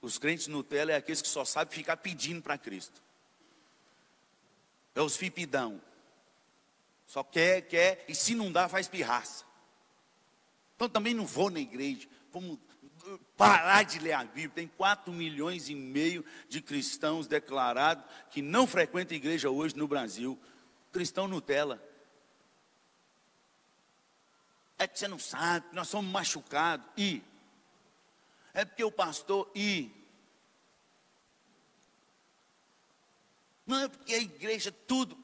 [0.00, 3.02] Os crentes Nutella é aqueles que só sabem ficar pedindo para Cristo.
[4.94, 5.80] É os fipidão.
[7.06, 9.44] Só quer, quer, e se não dá, faz pirraça.
[10.76, 12.06] Então também não vou na igreja.
[12.32, 12.58] Vamos
[13.36, 14.50] parar de ler a Bíblia.
[14.50, 19.88] Tem 4 milhões e meio de cristãos declarados que não frequentam a igreja hoje no
[19.88, 20.38] Brasil.
[20.92, 21.82] Cristão Nutella.
[24.78, 26.86] É que você não sabe, nós somos machucados.
[26.96, 27.22] E
[28.54, 29.90] é porque o pastor e
[33.68, 35.16] não é porque a igreja tudo.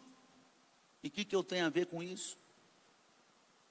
[1.03, 2.39] E o que, que eu tenho a ver com isso?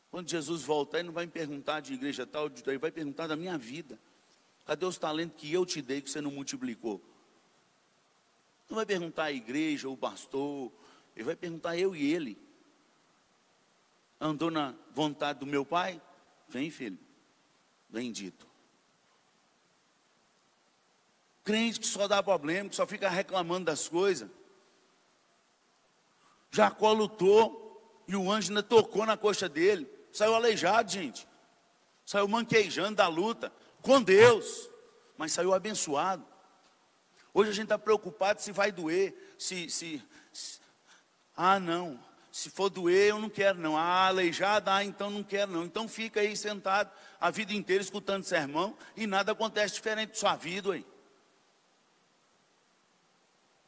[0.09, 3.35] Quando Jesus voltar, ele não vai me perguntar de igreja tal, ele vai perguntar da
[3.35, 3.99] minha vida.
[4.65, 6.99] Cadê os talentos que eu te dei que você não multiplicou?
[8.67, 10.71] Não vai perguntar a igreja, o pastor,
[11.15, 12.37] ele vai perguntar eu e ele.
[14.19, 16.01] Andou na vontade do meu pai?
[16.47, 16.97] Vem, filho.
[17.89, 18.47] Bendito.
[21.43, 24.29] Crente que só dá problema, que só fica reclamando das coisas.
[26.51, 29.89] Jacó lutou e o anjo ainda tocou na coxa dele.
[30.11, 31.27] Saiu aleijado, gente.
[32.05, 33.51] Saiu manquejando da luta
[33.81, 34.69] com Deus,
[35.17, 36.25] mas saiu abençoado.
[37.33, 40.01] Hoje a gente está preocupado se vai doer, se, se,
[40.31, 40.59] se,
[41.35, 41.99] ah não,
[42.31, 45.87] se for doer eu não quero não, ah aleijado, ah então não quero não, então
[45.87, 50.73] fica aí sentado a vida inteira escutando sermão e nada acontece diferente da sua vida
[50.73, 50.85] aí.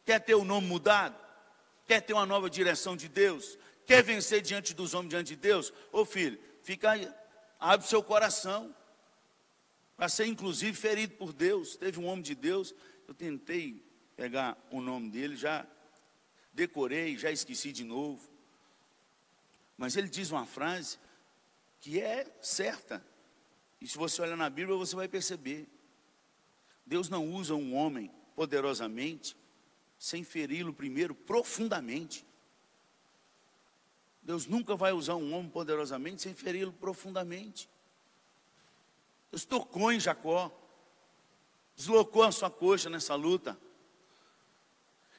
[0.06, 1.16] Quer ter o nome mudado?
[1.86, 3.58] Quer ter uma nova direção de Deus?
[3.86, 5.74] Quer vencer diante dos homens, diante de Deus?
[5.92, 7.12] Ô filho, fica aí,
[7.60, 8.74] abre seu coração.
[9.98, 11.76] Para ser inclusive ferido por Deus.
[11.76, 12.74] Teve um homem de Deus
[13.08, 13.84] eu tentei
[14.16, 15.66] pegar o nome dele, já
[16.54, 18.28] decorei, já esqueci de novo.
[19.78, 20.98] Mas ele diz uma frase
[21.80, 23.06] que é certa.
[23.80, 25.68] E se você olhar na Bíblia, você vai perceber.
[26.86, 29.36] Deus não usa um homem poderosamente
[30.06, 32.24] sem feri-lo primeiro profundamente.
[34.22, 37.68] Deus nunca vai usar um homem poderosamente sem feri-lo profundamente.
[39.32, 40.56] Deus tocou em Jacó,
[41.76, 43.58] deslocou a sua coxa nessa luta.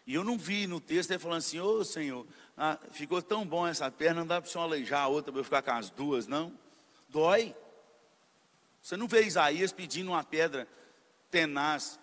[0.07, 2.25] E eu não vi no texto ele falando assim: Ô oh, Senhor,
[2.57, 5.41] ah, ficou tão bom essa perna, não dá para o Senhor aleijar a outra para
[5.41, 6.57] eu ficar com as duas, não.
[7.09, 7.57] Dói.
[8.81, 10.69] Você não vê Isaías pedindo uma pedra
[11.29, 11.99] tenaz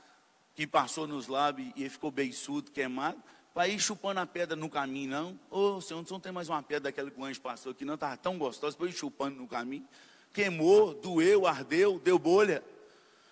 [0.55, 3.21] que passou nos lábios e ficou beiçudo, queimado
[3.53, 5.39] para ir chupando a pedra no caminho, não.
[5.49, 7.93] Ô, oh, Senhor, não tem mais uma pedra daquela que o anjo passou aqui, não,
[7.93, 9.87] estava tão gostosa, para ir chupando no caminho.
[10.33, 12.63] Queimou, doeu, ardeu, deu bolha.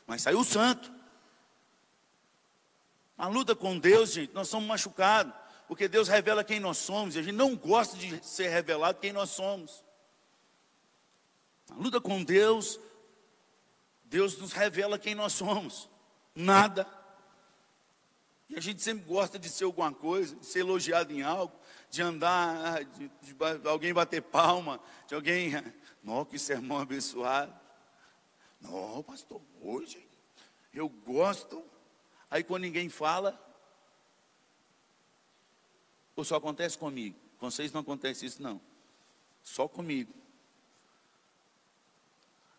[0.06, 0.94] Mas saiu santo.
[3.18, 5.34] A luta com Deus, gente, nós somos machucados,
[5.68, 9.12] porque Deus revela quem nós somos, e a gente não gosta de ser revelado quem
[9.12, 9.84] nós somos.
[11.72, 12.80] A luta com Deus,
[14.04, 15.90] Deus nos revela quem nós somos.
[16.36, 16.86] Nada
[18.52, 21.58] e a gente sempre gosta de ser alguma coisa, de ser elogiado em algo,
[21.90, 25.52] de andar, de, de, de alguém bater palma, de alguém.
[26.04, 27.58] Nossa, que sermão abençoado.
[28.60, 30.06] Não, pastor, hoje
[30.74, 31.64] eu gosto.
[32.30, 33.40] Aí quando ninguém fala,
[36.14, 37.18] ou só acontece comigo?
[37.40, 38.60] Com vocês não acontece isso, não.
[39.42, 40.14] Só comigo.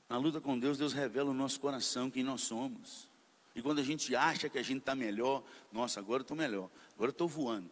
[0.09, 3.12] Na luta com Deus, Deus revela o nosso coração, quem nós somos.
[3.55, 6.71] E quando a gente acha que a gente está melhor, nossa, agora eu estou melhor,
[6.95, 7.71] agora eu estou voando.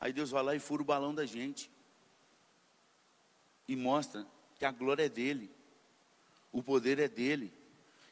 [0.00, 1.70] Aí Deus vai lá e fura o balão da gente.
[3.66, 4.26] E mostra
[4.58, 5.50] que a glória é dele,
[6.52, 7.52] o poder é dele,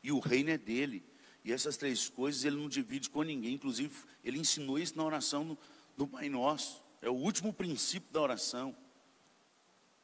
[0.02, 1.04] e o reino é dele.
[1.44, 3.54] E essas três coisas ele não divide com ninguém.
[3.54, 5.56] Inclusive, ele ensinou isso na oração
[5.96, 6.84] do, Pai Nosso.
[7.00, 8.76] É o último princípio da oração.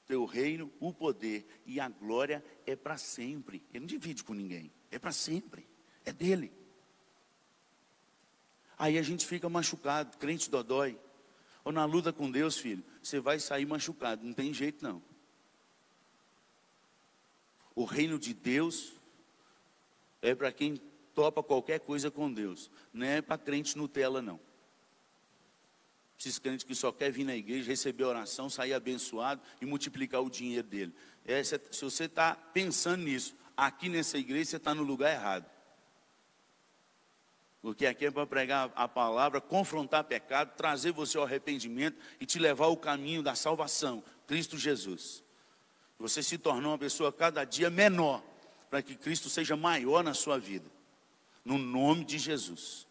[0.07, 3.63] Teu reino, o poder e a glória é para sempre.
[3.73, 5.67] Ele não divide com ninguém, é para sempre,
[6.05, 6.53] é dele.
[8.85, 10.99] Aí a gente fica machucado, crente dodói.
[11.65, 15.03] Ou na luta com Deus, filho, você vai sair machucado, não tem jeito não.
[17.75, 18.93] O reino de Deus
[20.21, 20.79] é para quem
[21.15, 24.39] topa qualquer coisa com Deus, não é para crente Nutella não.
[26.21, 30.29] Esses crentes que só quer vir na igreja, receber oração, sair abençoado e multiplicar o
[30.29, 30.95] dinheiro dele.
[31.25, 35.54] É, se você está pensando nisso, aqui nessa igreja você está no lugar errado.
[37.65, 42.39] Porque aqui é para pregar a palavra, confrontar pecado, trazer você ao arrependimento e te
[42.39, 45.25] levar ao caminho da salvação, Cristo Jesus.
[45.99, 48.23] Você se tornou uma pessoa cada dia menor,
[48.69, 50.71] para que Cristo seja maior na sua vida.
[51.43, 52.87] No nome de Jesus.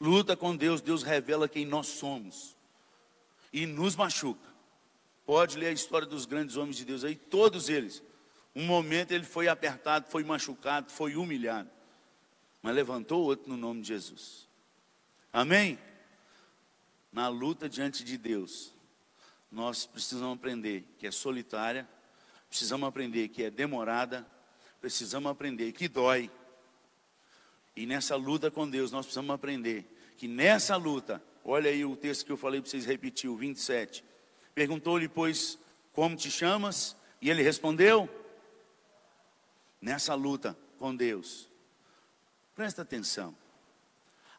[0.00, 2.56] Luta com Deus, Deus revela quem nós somos.
[3.52, 4.48] E nos machuca.
[5.26, 8.02] Pode ler a história dos grandes homens de Deus aí, todos eles.
[8.56, 11.76] Um momento ele foi apertado, foi machucado, foi humilhado
[12.62, 14.48] mas levantou outro no nome de Jesus.
[15.32, 15.78] Amém?
[17.12, 18.74] Na luta diante de Deus,
[19.50, 21.88] nós precisamos aprender que é solitária,
[22.48, 24.26] precisamos aprender que é demorada,
[24.80, 26.30] precisamos aprender que dói.
[27.74, 32.26] E nessa luta com Deus, nós precisamos aprender que nessa luta, olha aí o texto
[32.26, 34.04] que eu falei para vocês repetir, o 27.
[34.54, 35.58] Perguntou-lhe, pois,
[35.92, 36.96] como te chamas?
[37.22, 38.08] E ele respondeu:
[39.80, 41.48] Nessa luta com Deus,
[42.58, 43.36] Presta atenção.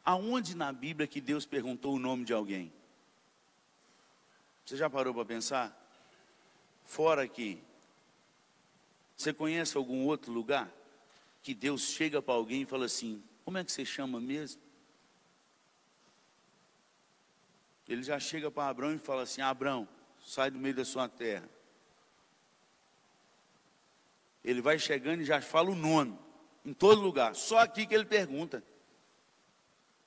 [0.04, 2.70] Aonde na Bíblia que Deus perguntou o nome de alguém?
[4.62, 5.74] Você já parou para pensar?
[6.84, 7.64] Fora aqui.
[9.16, 10.70] Você conhece algum outro lugar
[11.42, 14.60] que Deus chega para alguém e fala assim: Como é que você chama mesmo?
[17.88, 19.88] Ele já chega para Abraão e fala assim: Abraão,
[20.22, 21.48] sai do meio da sua terra.
[24.44, 26.18] Ele vai chegando e já fala o nome
[26.64, 27.34] em todo lugar.
[27.34, 28.62] Só aqui que ele pergunta.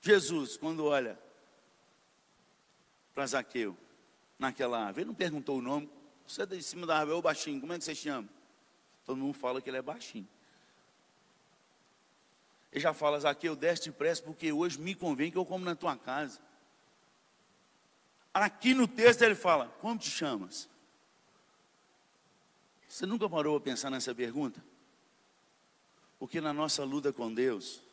[0.02, 1.20] Jesus, quando olha
[3.13, 3.78] para Zaqueu,
[4.38, 5.89] naquela árvore, ele não perguntou o nome.
[6.28, 8.28] Você é de cima da árvore, o baixinho, como é que você chama?
[9.06, 10.28] Todo mundo fala que ele é baixinho.
[12.72, 15.96] Ele já fala, Zaqueu, desce depressa, porque hoje me convém que eu como na tua
[15.96, 16.42] casa.
[18.34, 20.68] Aqui no texto ele fala, como te chamas?
[22.88, 24.63] Você nunca parou a pensar nessa pergunta?
[26.23, 27.83] Porque na nossa luta com Deus,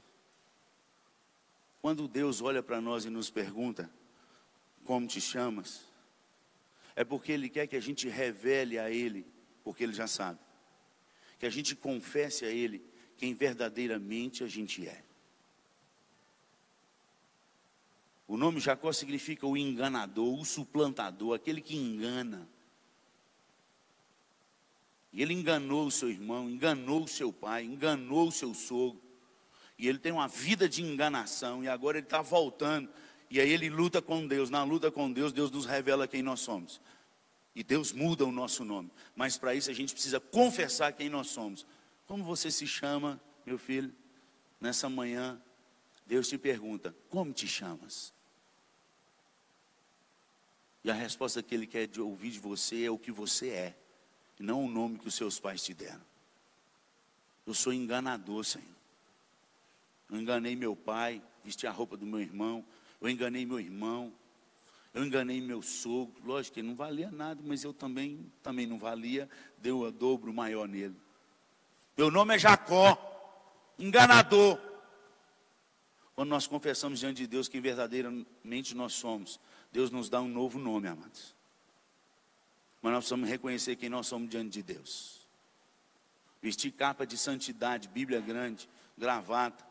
[1.82, 3.90] quando Deus olha para nós e nos pergunta:
[4.84, 5.84] Como te chamas?
[6.94, 9.26] É porque Ele quer que a gente revele a Ele,
[9.64, 10.38] porque Ele já sabe.
[11.40, 12.80] Que a gente confesse a Ele
[13.16, 15.02] quem verdadeiramente a gente é.
[18.28, 22.48] O nome Jacó significa o enganador, o suplantador, aquele que engana.
[25.12, 29.02] E ele enganou o seu irmão, enganou o seu pai, enganou o seu sogro.
[29.78, 32.88] E ele tem uma vida de enganação, e agora ele está voltando.
[33.30, 34.50] E aí ele luta com Deus.
[34.50, 36.80] Na luta com Deus, Deus nos revela quem nós somos.
[37.54, 38.90] E Deus muda o nosso nome.
[39.16, 41.66] Mas para isso a gente precisa confessar quem nós somos.
[42.06, 43.92] Como você se chama, meu filho?
[44.60, 45.40] Nessa manhã,
[46.06, 48.12] Deus te pergunta: Como te chamas?
[50.82, 53.76] E a resposta que ele quer ouvir de você é o que você é,
[54.40, 56.00] e não o nome que os seus pais te deram.
[57.46, 58.66] Eu sou enganador, Senhor.
[60.10, 62.64] Eu enganei meu pai, vesti a roupa do meu irmão.
[63.02, 64.10] Eu enganei meu irmão.
[64.94, 66.24] Eu enganei meu sogro.
[66.24, 69.28] Lógico que ele não valia nada, mas eu também, também não valia.
[69.58, 70.96] Deu a dobro maior nele.
[71.94, 72.96] Meu nome é Jacó,
[73.78, 74.58] enganador.
[76.14, 79.38] Quando nós confessamos diante de Deus quem verdadeiramente nós somos,
[79.70, 81.38] Deus nos dá um novo nome, amados.
[82.82, 85.20] Mas nós precisamos reconhecer quem nós somos diante de Deus.
[86.40, 89.64] Vestir capa de santidade, Bíblia grande, gravata.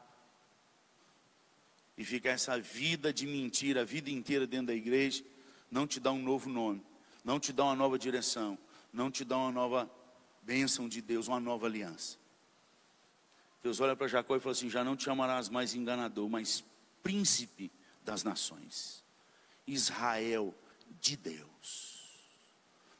[1.97, 5.23] E ficar essa vida de mentira a vida inteira dentro da igreja,
[5.69, 6.81] não te dá um novo nome,
[7.23, 8.57] não te dá uma nova direção,
[8.93, 9.91] não te dá uma nova
[10.43, 12.17] bênção de Deus, uma nova aliança.
[13.61, 16.63] Deus olha para Jacó e fala assim: Já não te chamarás mais enganador, mas
[17.03, 17.71] príncipe
[18.03, 19.03] das nações.
[19.67, 20.55] Israel
[21.01, 21.98] de Deus.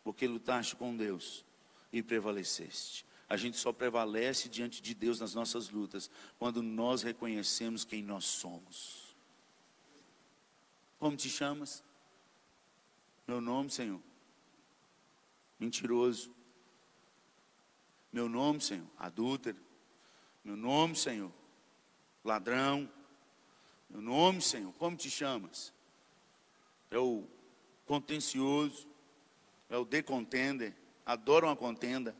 [0.10, 1.46] Porque lutaste com Deus
[1.94, 3.06] e prevaleceste.
[3.30, 8.26] A gente só prevalece diante de Deus nas nossas lutas quando nós reconhecemos quem nós
[8.26, 9.16] somos.
[10.98, 11.84] Como te chamas?
[13.28, 14.02] Meu nome, Senhor.
[15.60, 16.34] Mentiroso.
[18.12, 18.88] Meu nome, Senhor.
[18.98, 19.60] Adúltero.
[20.44, 21.32] Meu nome, Senhor.
[22.24, 22.92] Ladrão.
[23.88, 24.74] Meu nome, Senhor.
[24.74, 25.72] Como te chamas?
[26.92, 27.24] é o
[27.86, 28.88] contencioso,
[29.70, 32.16] é o decontender, adoram a contenda.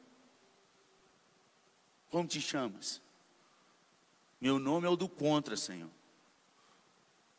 [2.10, 3.02] Como te chamas?
[4.40, 5.90] Meu nome é o do contra, Senhor.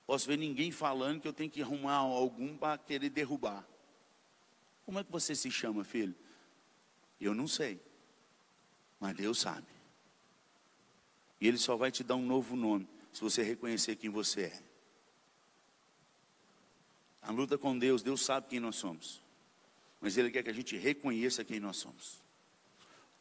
[0.07, 3.64] Posso ver ninguém falando que eu tenho que arrumar algum para querer derrubar.
[4.85, 6.14] Como é que você se chama, filho?
[7.20, 7.81] Eu não sei.
[8.99, 9.66] Mas Deus sabe.
[11.40, 14.62] E Ele só vai te dar um novo nome se você reconhecer quem você é.
[17.23, 19.23] A luta com Deus, Deus sabe quem nós somos.
[20.00, 22.22] Mas Ele quer que a gente reconheça quem nós somos.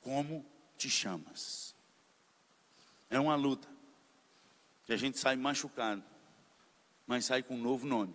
[0.02, 0.46] Como
[0.78, 1.76] te chamas?
[3.10, 3.68] É uma luta.
[4.86, 6.04] Que a gente sai machucado,
[7.06, 8.14] mas sai com um novo nome.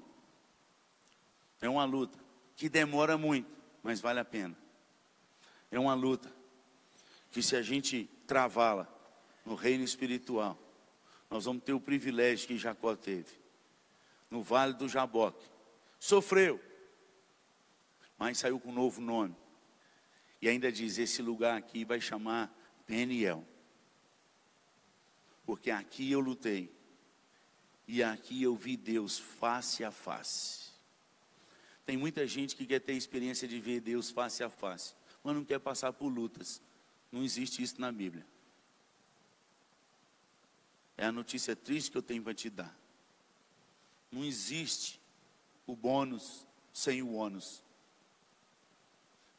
[1.60, 2.18] É uma luta
[2.56, 3.50] que demora muito,
[3.82, 4.56] mas vale a pena.
[5.70, 6.32] É uma luta
[7.30, 8.88] que se a gente travá-la
[9.44, 10.58] no reino espiritual,
[11.30, 13.38] nós vamos ter o privilégio que Jacó teve.
[14.30, 15.44] No vale do Jaboque,
[15.98, 16.60] sofreu,
[18.18, 19.34] mas saiu com um novo nome.
[20.40, 22.54] E ainda diz: esse lugar aqui vai chamar
[22.86, 23.46] Peniel.
[25.46, 26.72] Porque aqui eu lutei.
[27.86, 30.72] E aqui eu vi Deus face a face.
[31.84, 35.44] Tem muita gente que quer ter experiência de ver Deus face a face, mas não
[35.44, 36.62] quer passar por lutas.
[37.12, 38.26] Não existe isso na Bíblia.
[40.96, 42.74] É a notícia triste que eu tenho para te dar.
[44.10, 45.00] Não existe
[45.66, 47.63] o bônus sem o ônus.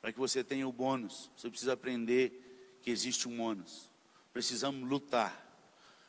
[0.06, 3.90] Para que você tenha o bônus, você precisa aprender que existe um ônus.
[4.32, 5.44] Precisamos lutar.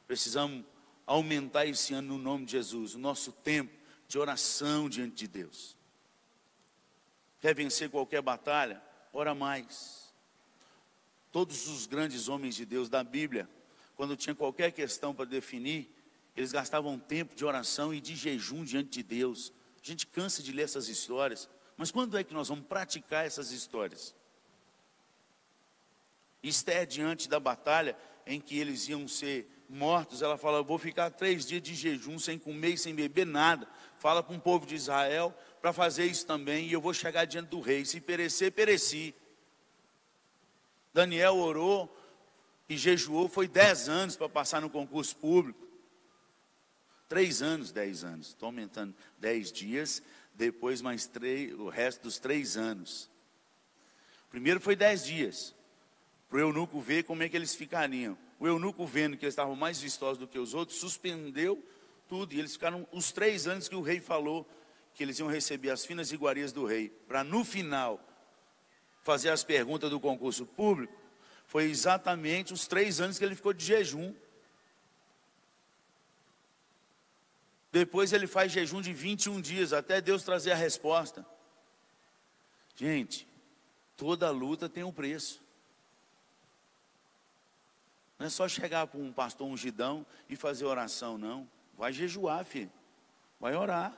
[0.06, 0.66] Precisamos
[1.06, 3.72] aumentar esse ano no nome de Jesus, o nosso tempo
[4.06, 5.74] de oração diante de Deus.
[7.40, 8.82] Quer vencer qualquer batalha?
[9.14, 10.12] Ora mais.
[11.32, 13.48] Todos os grandes homens de Deus da Bíblia,
[13.96, 15.90] quando tinha qualquer questão para definir,
[16.36, 19.54] eles gastavam tempo de oração e de jejum diante de Deus.
[19.82, 23.50] A gente cansa de ler essas histórias, mas quando é que nós vamos praticar essas
[23.50, 24.14] histórias?
[26.42, 31.10] Esté diante da batalha em que eles iam ser mortos, ela fala: Eu vou ficar
[31.10, 33.68] três dias de jejum, sem comer e sem beber nada.
[33.98, 37.48] Fala com o povo de Israel para fazer isso também, e eu vou chegar diante
[37.48, 37.84] do rei.
[37.84, 39.14] Se perecer, pereci.
[40.92, 41.94] Daniel orou
[42.68, 45.66] e jejuou, foi dez anos para passar no concurso público.
[47.08, 48.28] Três anos, dez anos.
[48.28, 50.02] Estou aumentando dez dias,
[50.36, 53.10] depois mais três, o resto dos três anos.
[54.30, 55.54] Primeiro foi dez dias,
[56.28, 58.18] para o eunuco ver como é que eles ficariam.
[58.38, 61.62] O eunuco, vendo que eles estavam mais vistosos do que os outros, suspendeu
[62.06, 62.34] tudo.
[62.34, 64.46] E eles ficaram os três anos que o rei falou
[64.94, 68.00] que eles iam receber as finas iguarias do rei, para no final
[69.02, 70.94] fazer as perguntas do concurso público.
[71.46, 74.14] Foi exatamente os três anos que ele ficou de jejum.
[77.76, 81.26] Depois ele faz jejum de 21 dias, até Deus trazer a resposta.
[82.74, 83.28] Gente,
[83.98, 85.42] toda luta tem um preço.
[88.18, 91.46] Não é só chegar para um pastor ungidão e fazer oração, não.
[91.76, 92.72] Vai jejuar, filho.
[93.38, 93.94] Vai orar.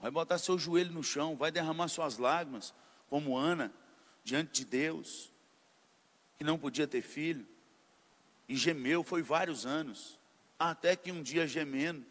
[0.00, 2.74] Vai botar seu joelho no chão, vai derramar suas lágrimas,
[3.08, 3.72] como Ana,
[4.24, 5.32] diante de Deus,
[6.36, 7.46] que não podia ter filho,
[8.48, 10.18] e gemeu, foi vários anos,
[10.58, 12.10] até que um dia gemendo,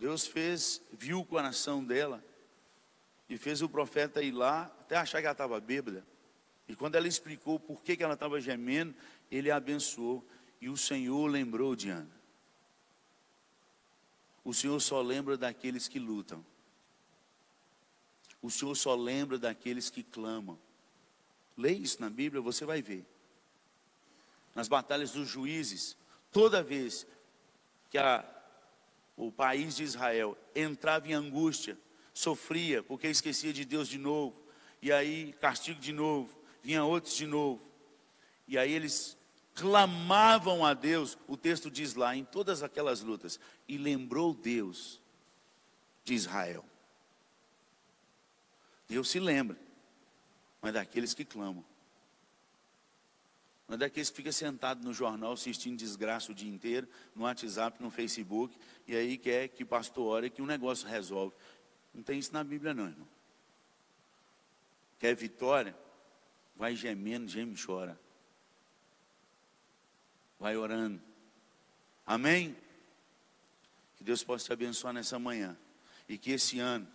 [0.00, 2.24] Deus fez, viu o coração dela,
[3.28, 6.04] e fez o profeta ir lá, até achar que ela estava bêbada.
[6.66, 8.94] E quando ela explicou por que, que ela estava gemendo,
[9.30, 10.26] ele a abençoou.
[10.58, 12.10] E o Senhor lembrou de Ana.
[14.42, 16.44] O Senhor só lembra daqueles que lutam.
[18.40, 20.58] O Senhor só lembra daqueles que clamam.
[21.58, 23.04] Leia isso na Bíblia, você vai ver.
[24.54, 25.94] Nas batalhas dos juízes,
[26.32, 27.06] toda vez
[27.90, 28.24] que a,
[29.26, 31.78] o país de Israel entrava em angústia,
[32.14, 34.42] sofria porque esquecia de Deus de novo,
[34.80, 37.62] e aí castigo de novo, vinha outros de novo,
[38.48, 39.18] e aí eles
[39.54, 45.02] clamavam a Deus, o texto diz lá, em todas aquelas lutas, e lembrou Deus
[46.02, 46.64] de Israel.
[48.88, 49.58] Deus se lembra,
[50.62, 51.64] mas daqueles que clamam.
[53.70, 57.80] Não é daqueles que ficam sentados no jornal assistindo desgraça o dia inteiro, no WhatsApp,
[57.80, 61.36] no Facebook, e aí quer que o pastor ore que um negócio resolve.
[61.94, 63.06] Não tem isso na Bíblia, não, irmão.
[64.98, 65.76] Quer vitória?
[66.56, 67.96] Vai gemendo, geme e chora.
[70.40, 71.00] Vai orando.
[72.04, 72.56] Amém?
[73.94, 75.56] Que Deus possa te abençoar nessa manhã.
[76.08, 76.88] E que esse ano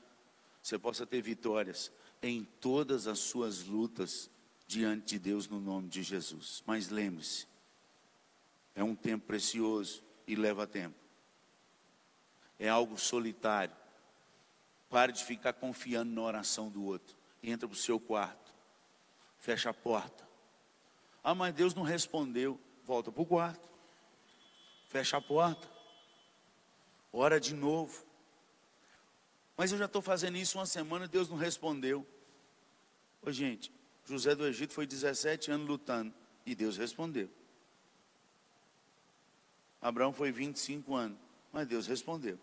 [0.61, 1.89] você possa ter vitórias
[2.21, 4.29] em todas as suas lutas
[4.67, 6.63] diante de Deus no nome de Jesus.
[6.65, 7.47] Mas lembre-se,
[8.73, 10.97] é um tempo precioso e leva tempo.
[12.57, 13.75] É algo solitário.
[14.89, 17.15] Pare de ficar confiando na oração do outro.
[17.43, 18.53] Entra para o seu quarto.
[19.37, 20.27] Fecha a porta.
[21.23, 22.59] Ah, mas Deus não respondeu.
[22.83, 23.69] Volta para o quarto.
[24.87, 25.69] Fecha a porta.
[27.11, 28.05] Ora de novo.
[29.57, 32.05] Mas eu já estou fazendo isso uma semana, Deus não respondeu.
[33.21, 33.71] Ô gente,
[34.05, 36.13] José do Egito foi 17 anos lutando
[36.45, 37.29] e Deus respondeu.
[39.81, 41.17] Abraão foi 25 anos,
[41.51, 42.39] mas Deus respondeu.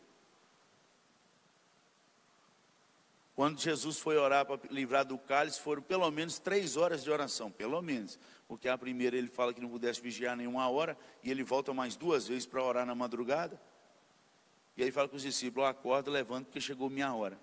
[3.34, 7.50] Quando Jesus foi orar para livrar do cálice, foram pelo menos três horas de oração,
[7.50, 8.18] pelo menos.
[8.46, 11.96] Porque a primeira ele fala que não pudesse vigiar nenhuma hora, e ele volta mais
[11.96, 13.60] duas vezes para orar na madrugada.
[14.76, 17.38] E aí fala com os discípulos: acorda, levanta, porque chegou minha hora.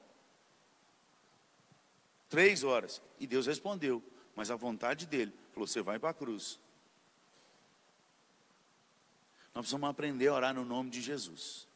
[2.29, 3.01] Três horas.
[3.19, 4.03] E Deus respondeu,
[4.35, 6.59] mas a vontade dele falou: você vai para a cruz.
[9.53, 11.67] Nós precisamos aprender a orar no nome de Jesus.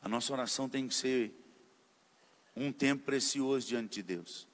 [0.00, 1.34] A nossa oração tem que ser
[2.54, 4.46] um tempo precioso diante de Deus.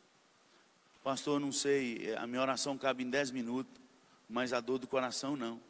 [1.05, 3.73] Pastor, não sei, a minha oração cabe em dez minutos,
[4.29, 5.61] mas a dor do coração não.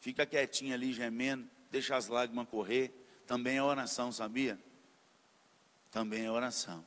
[0.00, 2.92] Fica quietinho ali gemendo, deixa as lágrimas correr,
[3.26, 4.58] também é oração, sabia?
[5.90, 6.84] Também é oração.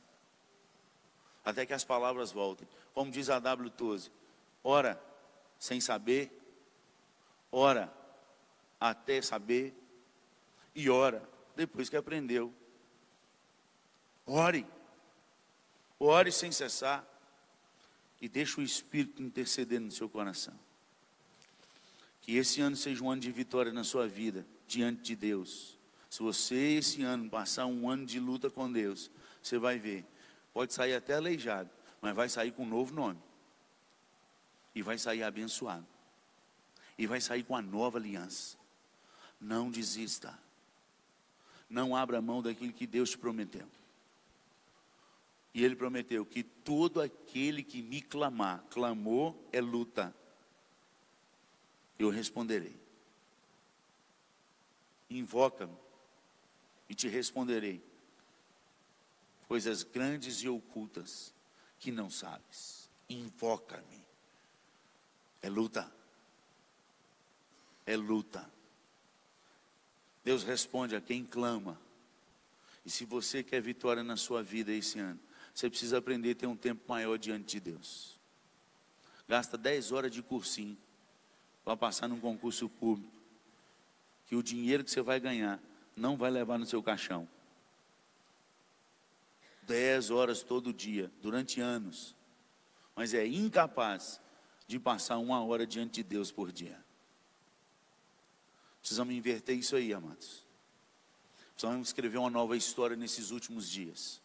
[1.46, 2.66] Até que as palavras voltem.
[2.92, 3.70] Como diz a W.
[3.70, 4.10] Toze,
[4.64, 5.00] ora
[5.60, 6.36] sem saber,
[7.52, 7.90] ora
[8.80, 9.72] até saber
[10.74, 12.52] e ora depois que aprendeu.
[14.26, 14.66] Ore.
[16.00, 17.06] Ore sem cessar
[18.20, 20.58] e deixe o Espírito interceder no seu coração.
[22.22, 25.78] Que esse ano seja um ano de vitória na sua vida diante de Deus.
[26.10, 30.04] Se você esse ano passar um ano de luta com Deus, você vai ver.
[30.56, 31.68] Pode sair até aleijado,
[32.00, 33.20] mas vai sair com um novo nome.
[34.74, 35.86] E vai sair abençoado.
[36.96, 38.56] E vai sair com a nova aliança.
[39.38, 40.38] Não desista.
[41.68, 43.68] Não abra mão daquilo que Deus te prometeu.
[45.52, 50.16] E ele prometeu que todo aquele que me clamar, clamou é luta.
[51.98, 52.80] Eu responderei
[55.10, 55.76] invoca-me
[56.88, 57.84] e te responderei
[59.48, 61.32] coisas grandes e ocultas
[61.78, 62.88] que não sabes.
[63.08, 64.04] Invoca-me.
[65.42, 65.90] É luta.
[67.86, 68.48] É luta.
[70.24, 71.80] Deus responde a quem clama.
[72.84, 75.20] E se você quer vitória na sua vida esse ano,
[75.54, 78.18] você precisa aprender a ter um tempo maior diante de Deus.
[79.28, 80.76] Gasta 10 horas de cursinho
[81.64, 83.16] para passar num concurso público
[84.26, 85.60] que o dinheiro que você vai ganhar
[85.96, 87.28] não vai levar no seu caixão.
[89.66, 92.14] Dez horas todo dia, durante anos.
[92.94, 94.20] Mas é incapaz
[94.66, 96.82] de passar uma hora diante de Deus por dia.
[98.80, 100.44] Precisamos inverter isso aí, amados.
[101.52, 104.20] Precisamos escrever uma nova história nesses últimos dias.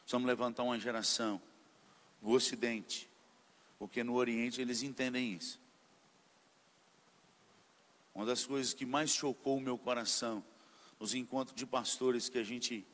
[0.00, 1.40] Precisamos levantar uma geração
[2.20, 3.08] no Ocidente,
[3.78, 5.60] porque no Oriente eles entendem isso.
[8.14, 10.42] Uma das coisas que mais chocou o meu coração
[10.98, 12.84] nos encontros de pastores que a gente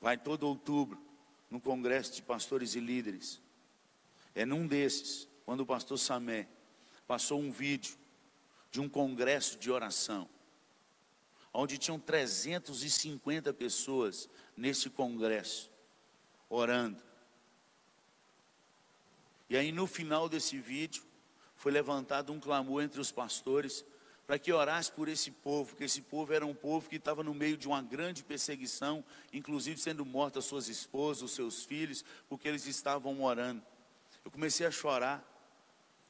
[0.00, 0.98] vai todo outubro
[1.50, 3.40] no congresso de pastores e líderes.
[4.34, 6.48] É num desses, quando o pastor Samé
[7.06, 7.98] passou um vídeo
[8.70, 10.28] de um congresso de oração,
[11.52, 15.70] onde tinham 350 pessoas nesse congresso
[16.48, 17.02] orando.
[19.48, 21.02] E aí no final desse vídeo
[21.56, 23.84] foi levantado um clamor entre os pastores
[24.30, 27.34] para que orasse por esse povo, que esse povo era um povo que estava no
[27.34, 32.64] meio de uma grande perseguição, inclusive sendo mortas suas esposas, os seus filhos, porque eles
[32.64, 33.60] estavam orando.
[34.24, 35.20] Eu comecei a chorar,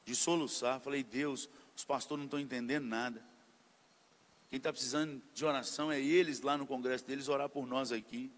[0.05, 3.25] de soluçar, falei, Deus, os pastores não estão entendendo nada.
[4.51, 8.31] Quem está precisando de oração é eles lá no congresso deles orar por nós aqui.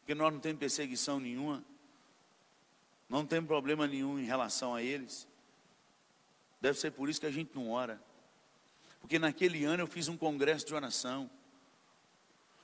[0.00, 1.62] Porque nós não temos perseguição nenhuma,
[3.08, 5.27] não temos problema nenhum em relação a eles.
[6.60, 8.02] Deve ser por isso que a gente não ora.
[9.00, 11.30] Porque naquele ano eu fiz um congresso de oração.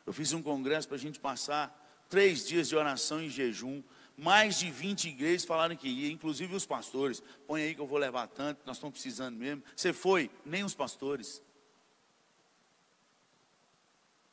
[0.07, 3.83] Eu fiz um congresso para a gente passar três dias de oração e jejum.
[4.17, 7.23] Mais de 20 igrejas falaram que ia, inclusive os pastores.
[7.47, 9.63] Põe aí que eu vou levar tanto, nós estamos precisando mesmo.
[9.75, 10.31] Você foi?
[10.45, 11.43] Nem os pastores.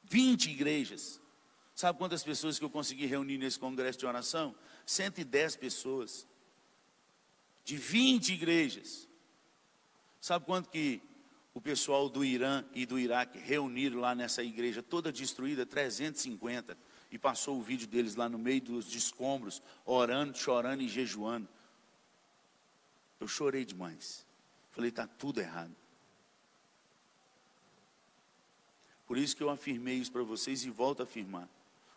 [0.04, 1.22] 20 igrejas.
[1.74, 4.54] Sabe quantas pessoas que eu consegui reunir nesse congresso de oração?
[4.86, 6.28] 110 pessoas.
[7.64, 9.08] De 20 igrejas.
[10.22, 11.02] Sabe quanto que
[11.52, 15.66] o pessoal do Irã e do Iraque reuniram lá nessa igreja toda destruída?
[15.66, 16.78] 350.
[17.12, 21.50] E passou o vídeo deles lá no meio dos escombros, orando, chorando e jejuando.
[23.20, 24.24] Eu chorei demais.
[24.70, 25.76] Falei, está tudo errado.
[29.08, 31.50] Por isso que eu afirmei isso para vocês e volto a afirmar.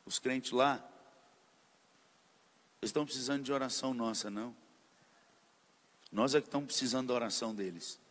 [0.06, 0.76] Os crentes lá,
[2.80, 4.56] eles estão precisando de oração nossa, não.
[6.10, 8.02] Nós é que estamos precisando da oração deles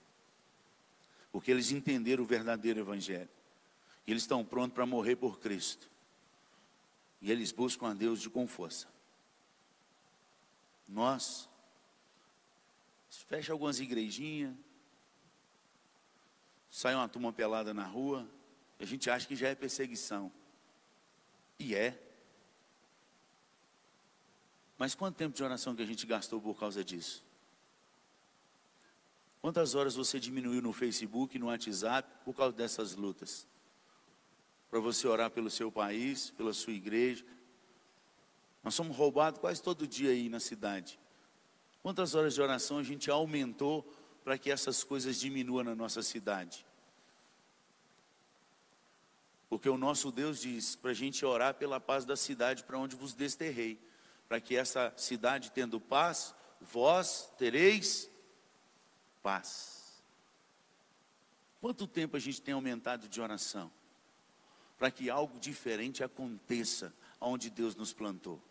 [1.34, 3.30] porque eles entenderam o verdadeiro Evangelho.
[4.06, 5.90] E eles estão prontos para morrer por Cristo.
[7.20, 8.88] E eles buscam a Deus de com força.
[10.88, 11.50] Nós,
[13.28, 14.54] fecha algumas igrejinhas,
[16.70, 18.30] sai uma turma pelada na rua,
[18.80, 20.32] a gente acha que já é perseguição.
[21.58, 22.00] E é.
[24.78, 27.24] Mas quanto tempo de oração que a gente gastou por causa disso?
[29.44, 33.46] Quantas horas você diminuiu no Facebook, no WhatsApp, por causa dessas lutas?
[34.70, 37.26] Para você orar pelo seu país, pela sua igreja.
[38.64, 40.98] Nós somos roubados quase todo dia aí na cidade.
[41.82, 43.84] Quantas horas de oração a gente aumentou
[44.24, 46.66] para que essas coisas diminuam na nossa cidade?
[49.50, 52.96] Porque o nosso Deus diz para a gente orar pela paz da cidade para onde
[52.96, 53.78] vos desterrei,
[54.26, 58.10] para que essa cidade tendo paz, vós tereis
[59.24, 60.04] paz.
[61.62, 63.72] Quanto tempo a gente tem aumentado de oração?
[64.78, 68.44] Para que algo diferente aconteça onde Deus nos plantou.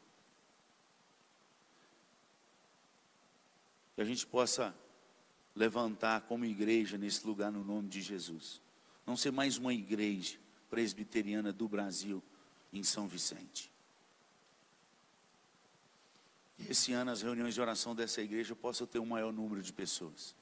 [3.95, 4.75] Que a gente possa
[5.55, 8.63] levantar como igreja nesse lugar no nome de Jesus.
[9.07, 10.39] Não ser mais uma igreja
[10.71, 12.23] presbiteriana do Brasil
[12.73, 13.71] em São Vicente.
[16.67, 20.35] Esse ano as reuniões de oração dessa igreja possam ter um maior número de pessoas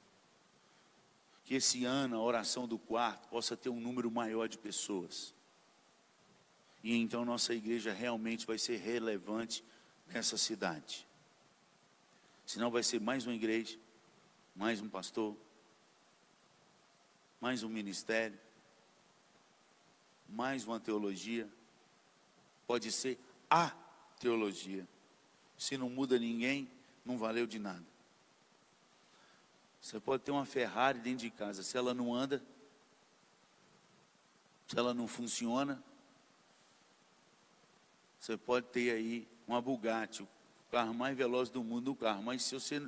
[1.43, 5.33] que esse ano a oração do quarto possa ter um número maior de pessoas.
[6.83, 9.63] E então nossa igreja realmente vai ser relevante
[10.07, 11.07] nessa cidade.
[12.45, 13.77] Senão vai ser mais uma igreja,
[14.55, 15.35] mais um pastor,
[17.39, 18.39] mais um ministério,
[20.27, 21.49] mais uma teologia.
[22.65, 23.19] Pode ser
[23.49, 23.71] a
[24.19, 24.87] teologia.
[25.57, 26.69] Se não muda ninguém,
[27.05, 27.90] não valeu de nada.
[29.81, 32.41] Você pode ter uma Ferrari dentro de casa, se ela não anda,
[34.67, 35.83] se ela não funciona,
[38.19, 40.27] você pode ter aí uma Bugatti, o
[40.69, 42.87] carro mais veloz do mundo, o carro, mas se você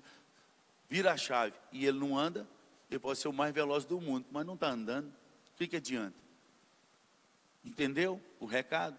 [0.88, 2.48] vira a chave e ele não anda,
[2.90, 5.78] ele pode ser o mais veloz do mundo, mas não está andando, o que, que
[5.78, 6.16] adianta?
[7.66, 8.98] Entendeu o recado?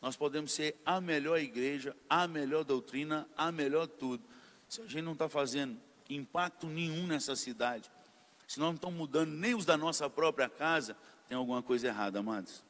[0.00, 4.24] Nós podemos ser a melhor igreja, a melhor doutrina, a melhor tudo.
[4.68, 5.78] Se a gente não está fazendo
[6.10, 7.90] impacto nenhum nessa cidade,
[8.46, 10.96] se nós não estamos mudando nem os da nossa própria casa,
[11.28, 12.62] tem alguma coisa errada, amados.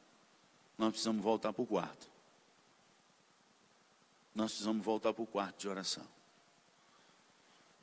[0.79, 2.09] Nós precisamos voltar para o quarto.
[4.35, 6.07] Nós precisamos voltar para o quarto de oração.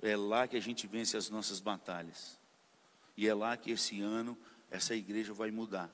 [0.02, 2.40] É lá que a gente vence as nossas batalhas.
[3.16, 4.38] E é lá que esse ano
[4.70, 5.90] essa igreja vai mudar.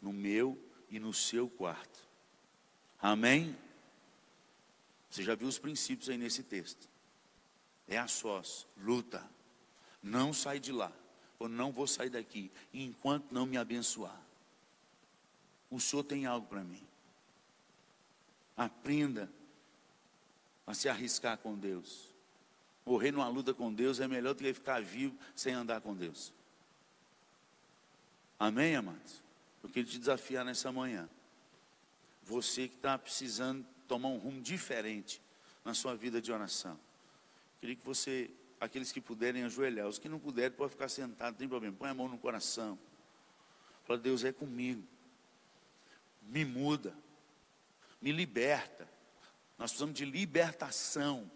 [0.00, 0.58] No meu
[0.88, 2.06] e no seu quarto.
[3.00, 3.56] Amém?
[5.10, 6.88] Você já viu os princípios aí nesse texto.
[7.88, 9.24] É a sós, luta.
[10.02, 10.92] Não sai de lá.
[11.38, 14.18] Ou não vou sair daqui enquanto não me abençoar.
[15.70, 16.82] O Senhor tem algo para mim.
[18.56, 19.30] Aprenda
[20.66, 22.08] a se arriscar com Deus.
[22.84, 26.32] Morrer numa luta com Deus é melhor do que ficar vivo sem andar com Deus.
[28.38, 29.22] Amém, amados?
[29.62, 31.08] Eu queria te desafiar nessa manhã.
[32.22, 35.20] Você que está precisando tomar um rumo diferente
[35.64, 36.78] na sua vida de oração.
[37.66, 41.38] Queria que você, aqueles que puderem ajoelhar, os que não puderem, pode ficar sentado, não
[41.38, 41.74] tem problema.
[41.76, 42.78] Põe a mão no coração.
[43.84, 44.86] Fala, Deus é comigo.
[46.22, 46.96] Me muda.
[48.00, 48.88] Me liberta.
[49.58, 51.28] Nós precisamos de libertação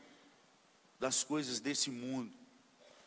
[1.01, 2.33] das coisas desse mundo,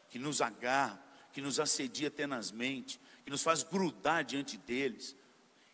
[0.10, 1.02] que nos agarra,
[1.32, 5.16] que nos assedia tenazmente, que nos faz grudar diante deles,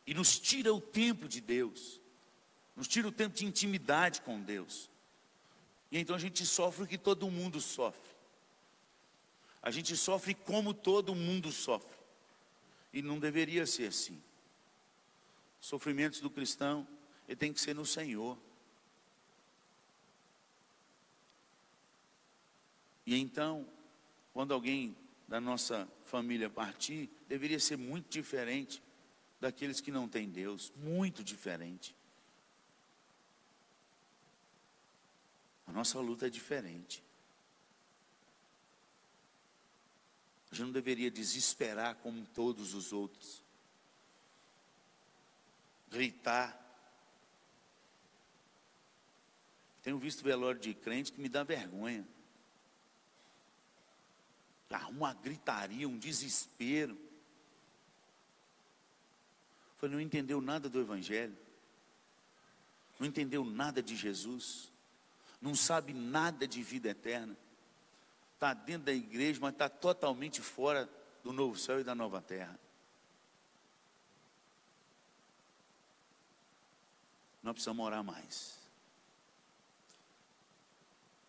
[0.06, 2.00] e nos tira o tempo de Deus,
[2.76, 4.88] nos tira o tempo de intimidade com Deus.
[5.92, 8.10] E então a gente sofre o que todo mundo sofre.
[9.62, 11.98] A gente sofre como todo mundo sofre.
[12.94, 14.22] E não deveria ser assim.
[15.60, 16.88] Sofrimentos do cristão,
[17.28, 18.38] ele tem que ser no Senhor.
[23.06, 23.68] E então,
[24.34, 24.96] quando alguém
[25.28, 28.82] da nossa família partir, deveria ser muito diferente
[29.40, 31.96] daqueles que não têm Deus, muito diferente.
[35.70, 37.02] A nossa luta é diferente.
[40.52, 43.42] A gente não deveria desesperar como todos os outros.
[45.90, 46.60] Gritar.
[49.82, 52.06] Tenho visto velório de crente que me dá vergonha
[54.90, 56.98] uma gritaria, um desespero.
[59.78, 61.38] Foi, não entendeu nada do Evangelho,
[63.00, 64.70] não entendeu nada de Jesus,
[65.42, 67.36] não sabe nada de vida eterna,
[68.34, 70.90] está dentro da igreja, mas está totalmente fora
[71.24, 72.60] do novo céu e da nova terra.
[77.42, 78.60] Nós precisamos orar mais.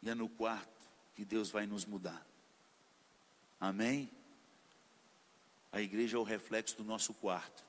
[0.03, 0.69] E é no quarto
[1.15, 2.27] que Deus vai nos mudar.
[3.61, 4.11] Amém?
[5.73, 7.65] A igreja é o reflexo do nosso quarto.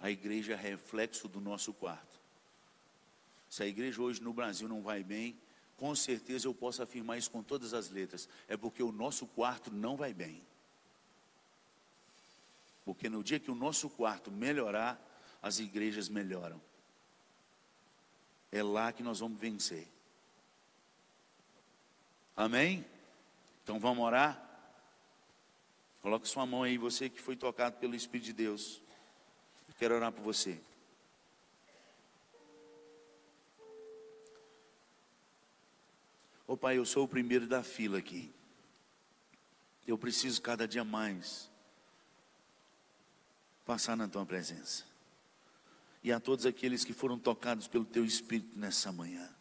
[0.00, 2.09] A igreja é reflexo do nosso quarto.
[3.50, 5.36] Se a igreja hoje no Brasil não vai bem,
[5.76, 8.28] com certeza eu posso afirmar isso com todas as letras.
[8.46, 10.40] É porque o nosso quarto não vai bem.
[12.84, 14.98] Porque no dia que o nosso quarto melhorar,
[15.42, 16.60] as igrejas melhoram.
[18.52, 19.88] É lá que nós vamos vencer.
[22.36, 22.84] Amém?
[23.64, 24.48] Então vamos orar?
[26.02, 28.80] Coloque sua mão aí, você que foi tocado pelo Espírito de Deus.
[29.68, 30.60] Eu quero orar por você.
[36.50, 38.28] Ô oh, Pai, eu sou o primeiro da fila aqui.
[39.86, 41.48] Eu preciso cada dia mais
[43.64, 44.84] passar na tua presença.
[46.02, 49.32] E a todos aqueles que foram tocados pelo teu Espírito nessa manhã.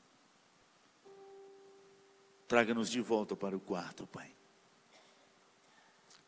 [2.47, 4.32] Traga-nos de volta para o quarto, Pai.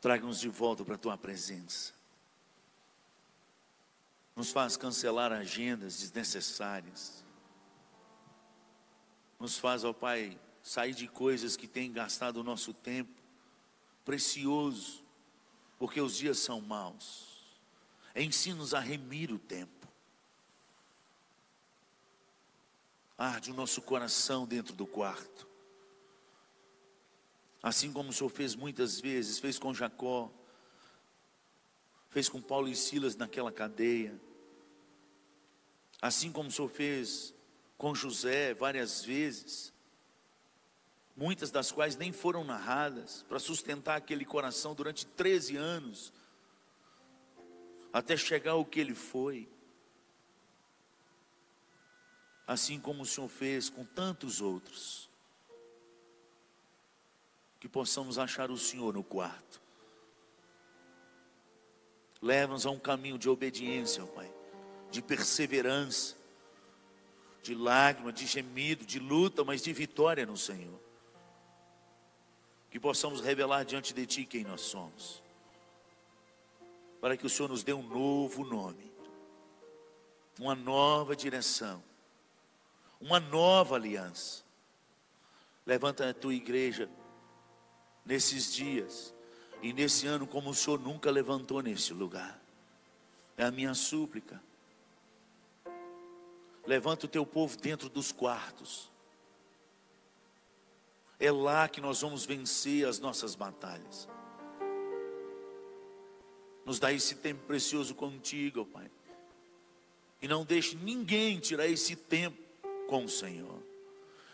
[0.01, 1.93] Traga-nos de volta para a tua presença.
[4.36, 7.23] Nos faz cancelar agendas desnecessárias.
[9.39, 13.22] Nos faz, ó Pai, sair de coisas que têm gastado o nosso tempo
[14.03, 15.03] precioso,
[15.78, 17.32] porque os dias são maus.
[18.16, 19.88] Ensina-nos a remir o tempo.
[23.18, 25.47] Arde o nosso coração dentro do quarto.
[27.62, 30.32] Assim como o Senhor fez muitas vezes, fez com Jacó,
[32.09, 34.20] fez com Paulo e Silas naquela cadeia.
[36.01, 37.36] Assim como o Senhor fez
[37.78, 39.72] com José várias vezes,
[41.16, 46.14] muitas das quais nem foram narradas, para sustentar aquele coração durante 13 anos,
[47.91, 49.47] até chegar ao que ele foi.
[52.47, 55.09] Assim como o Senhor fez com tantos outros
[57.59, 59.62] que possamos achar o Senhor no quarto.
[62.22, 64.32] Leva-nos a um caminho de obediência, Pai,
[64.89, 66.16] de perseverança,
[67.41, 70.80] de lágrima, de gemido, de luta, mas de vitória no Senhor.
[72.72, 75.22] Que possamos revelar diante de Ti quem nós somos,
[76.99, 78.91] para que o Senhor nos dê um novo nome,
[80.39, 81.84] uma nova direção,
[82.99, 84.43] uma nova aliança.
[85.65, 86.89] Levanta a tua igreja
[88.05, 89.13] nesses dias
[89.61, 92.39] e nesse ano como o Senhor nunca levantou neste lugar.
[93.38, 94.41] É a minha súplica.
[96.65, 98.90] Levanta o teu povo dentro dos quartos.
[101.22, 104.09] É lá que nós vamos vencer as nossas batalhas.
[106.65, 108.89] Nos dá esse tempo precioso contigo, Pai.
[110.19, 112.41] E não deixe ninguém tirar esse tempo
[112.88, 113.61] com o Senhor.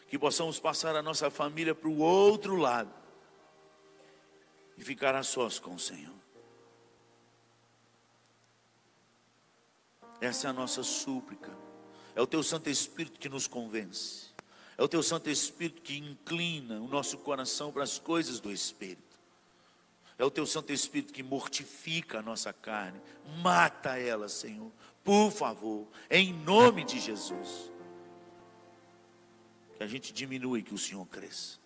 [0.08, 2.94] Que possamos passar a nossa família para o outro lado
[4.78, 6.16] e ficar a sós com o Senhor.
[10.22, 11.52] Essa é a nossa súplica.
[12.16, 14.27] É o teu Santo Espírito que nos convence.
[14.78, 19.18] É o teu Santo Espírito que inclina o nosso coração para as coisas do Espírito.
[20.20, 23.02] É o teu Santo Espírito que mortifica a nossa carne.
[23.42, 24.72] Mata ela, Senhor.
[25.04, 27.72] Por favor, em nome de Jesus.
[29.78, 31.60] Que a gente diminua e que o Senhor cresça.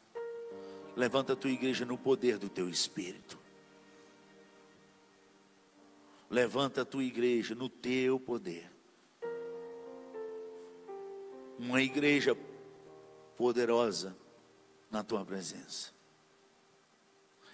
[0.96, 3.38] Levanta a tua igreja no poder do teu Espírito.
[6.30, 8.70] Levanta a tua igreja no teu poder.
[11.60, 12.36] Uma igreja
[13.42, 14.16] poderosa
[14.92, 15.92] na tua presença.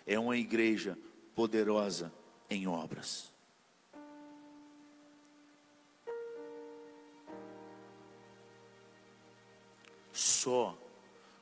[0.06, 0.98] É uma igreja
[1.34, 2.12] poderosa
[2.50, 3.32] em obras.
[10.12, 10.78] Só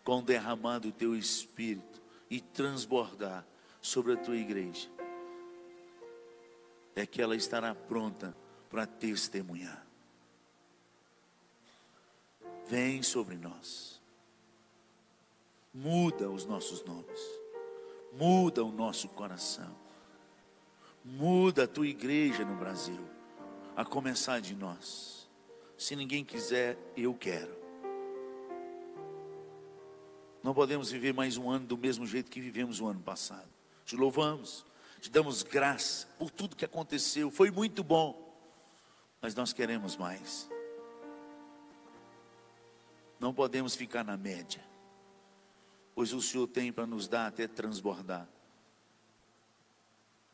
[0.04, 3.44] com derramando o teu espírito e transbordar
[3.82, 4.88] sobre a tua igreja,
[6.96, 8.38] é que ela estará pronta
[8.70, 9.84] para testemunhar.
[12.68, 13.96] Vem sobre nós,
[15.76, 17.20] muda os nossos nomes,
[18.14, 19.76] muda o nosso coração,
[21.04, 23.06] muda a tua igreja no Brasil,
[23.76, 25.28] a começar de nós.
[25.78, 27.54] Se ninguém quiser, eu quero.
[30.42, 33.50] Não podemos viver mais um ano do mesmo jeito que vivemos o ano passado.
[33.84, 34.66] Te louvamos,
[35.02, 37.30] te damos graça por tudo que aconteceu.
[37.30, 38.34] Foi muito bom,
[39.22, 40.50] mas nós queremos mais.
[43.20, 44.64] Não podemos ficar na média,
[45.96, 48.30] pois o Senhor tem para nos dar até transbordar.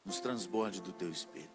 [0.04, 1.52] Nos transborde do teu espírito.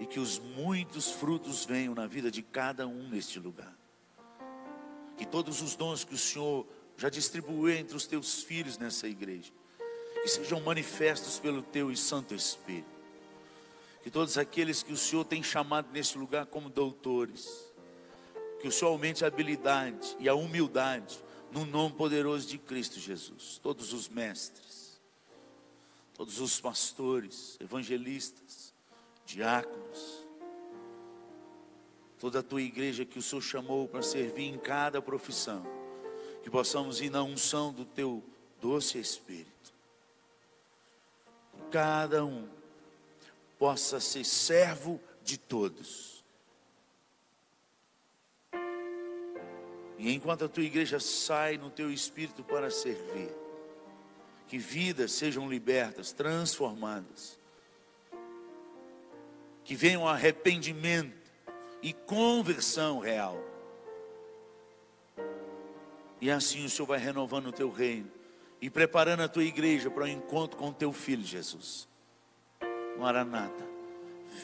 [0.00, 3.76] E que os muitos frutos venham na vida de cada um neste lugar
[5.16, 9.50] que todos os dons que o Senhor já distribuiu entre os teus filhos nessa igreja,
[10.22, 12.96] que sejam manifestos pelo teu e santo Espírito.
[14.02, 17.48] Que todos aqueles que o Senhor tem chamado nesse lugar como doutores,
[18.60, 21.18] que o Senhor aumente a habilidade e a humildade
[21.52, 23.58] no nome poderoso de Cristo Jesus.
[23.62, 25.00] Todos os mestres,
[26.14, 28.74] todos os pastores, evangelistas,
[29.24, 30.26] diáconos,
[32.18, 35.64] toda a tua igreja que o Senhor chamou para servir em cada profissão,
[36.42, 38.22] que possamos ir na unção do teu
[38.60, 39.74] doce Espírito.
[41.70, 42.48] Cada um
[43.58, 46.15] possa ser servo de todos.
[49.98, 53.30] E enquanto a tua igreja sai no teu espírito para servir,
[54.46, 57.38] que vidas sejam libertas, transformadas,
[59.64, 61.16] que venha um arrependimento
[61.82, 63.42] e conversão real.
[66.20, 68.10] E assim o Senhor vai renovando o teu reino
[68.60, 71.88] e preparando a tua igreja para o encontro com o teu filho Jesus.
[72.98, 73.66] Maranata,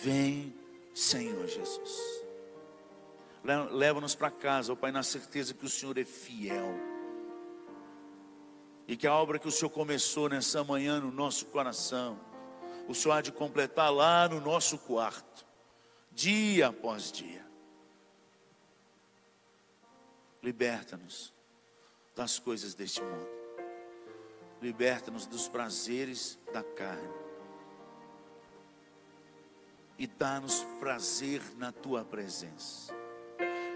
[0.02, 0.54] vem,
[0.94, 2.21] Senhor Jesus.
[3.44, 6.74] Leva-nos para casa, ó Pai, na certeza que o Senhor é fiel.
[8.86, 12.18] E que a obra que o Senhor começou nessa manhã no nosso coração,
[12.88, 15.46] o Senhor há de completar lá no nosso quarto
[16.12, 17.44] dia após dia.
[20.42, 21.32] Liberta-nos
[22.14, 23.28] das coisas deste mundo.
[24.60, 27.22] Liberta-nos dos prazeres da carne.
[29.98, 33.01] E dá-nos prazer na tua presença.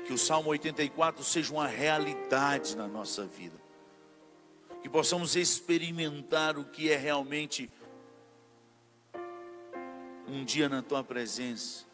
[0.07, 3.61] Que o Salmo 84 seja uma realidade na nossa vida.
[4.83, 7.71] Que possamos experimentar o que é realmente
[10.29, 11.87] um dia na tua presença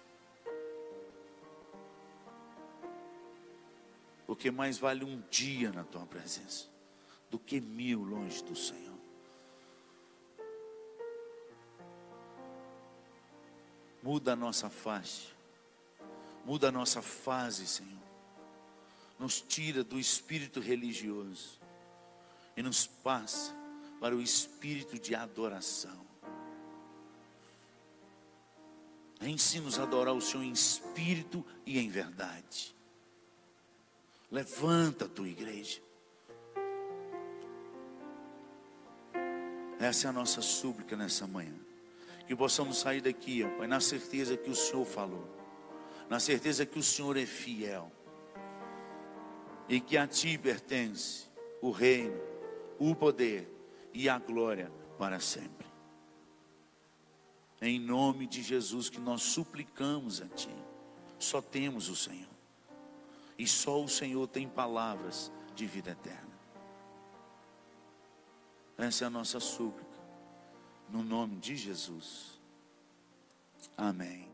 [4.32, 6.66] Porque mais vale um dia na tua presença
[7.30, 8.98] do que mil longe do Senhor.
[14.02, 15.28] Muda a nossa face,
[16.46, 18.01] muda a nossa fase, Senhor.
[19.22, 21.60] Nos tira do espírito religioso
[22.56, 23.54] e nos passa
[24.00, 26.04] para o espírito de adoração.
[29.20, 32.74] Ensina-nos a adorar o Senhor em espírito e em verdade.
[34.28, 35.80] Levanta a tua igreja.
[39.78, 41.54] Essa é a nossa súplica nessa manhã.
[42.26, 45.28] Que possamos sair daqui, ó, Pai, na certeza que o Senhor falou,
[46.10, 47.88] na certeza que o Senhor é fiel
[49.68, 51.26] e que a Ti pertence
[51.60, 52.20] o reino,
[52.78, 53.48] o poder
[53.94, 55.66] e a glória para sempre.
[57.60, 60.54] Em nome de Jesus que nós suplicamos a Ti.
[61.18, 62.28] Só temos o Senhor.
[63.38, 66.32] E só o Senhor tem palavras de vida eterna.
[68.76, 69.92] Essa é a nossa súplica.
[70.88, 72.40] No nome de Jesus.
[73.76, 74.31] Amém.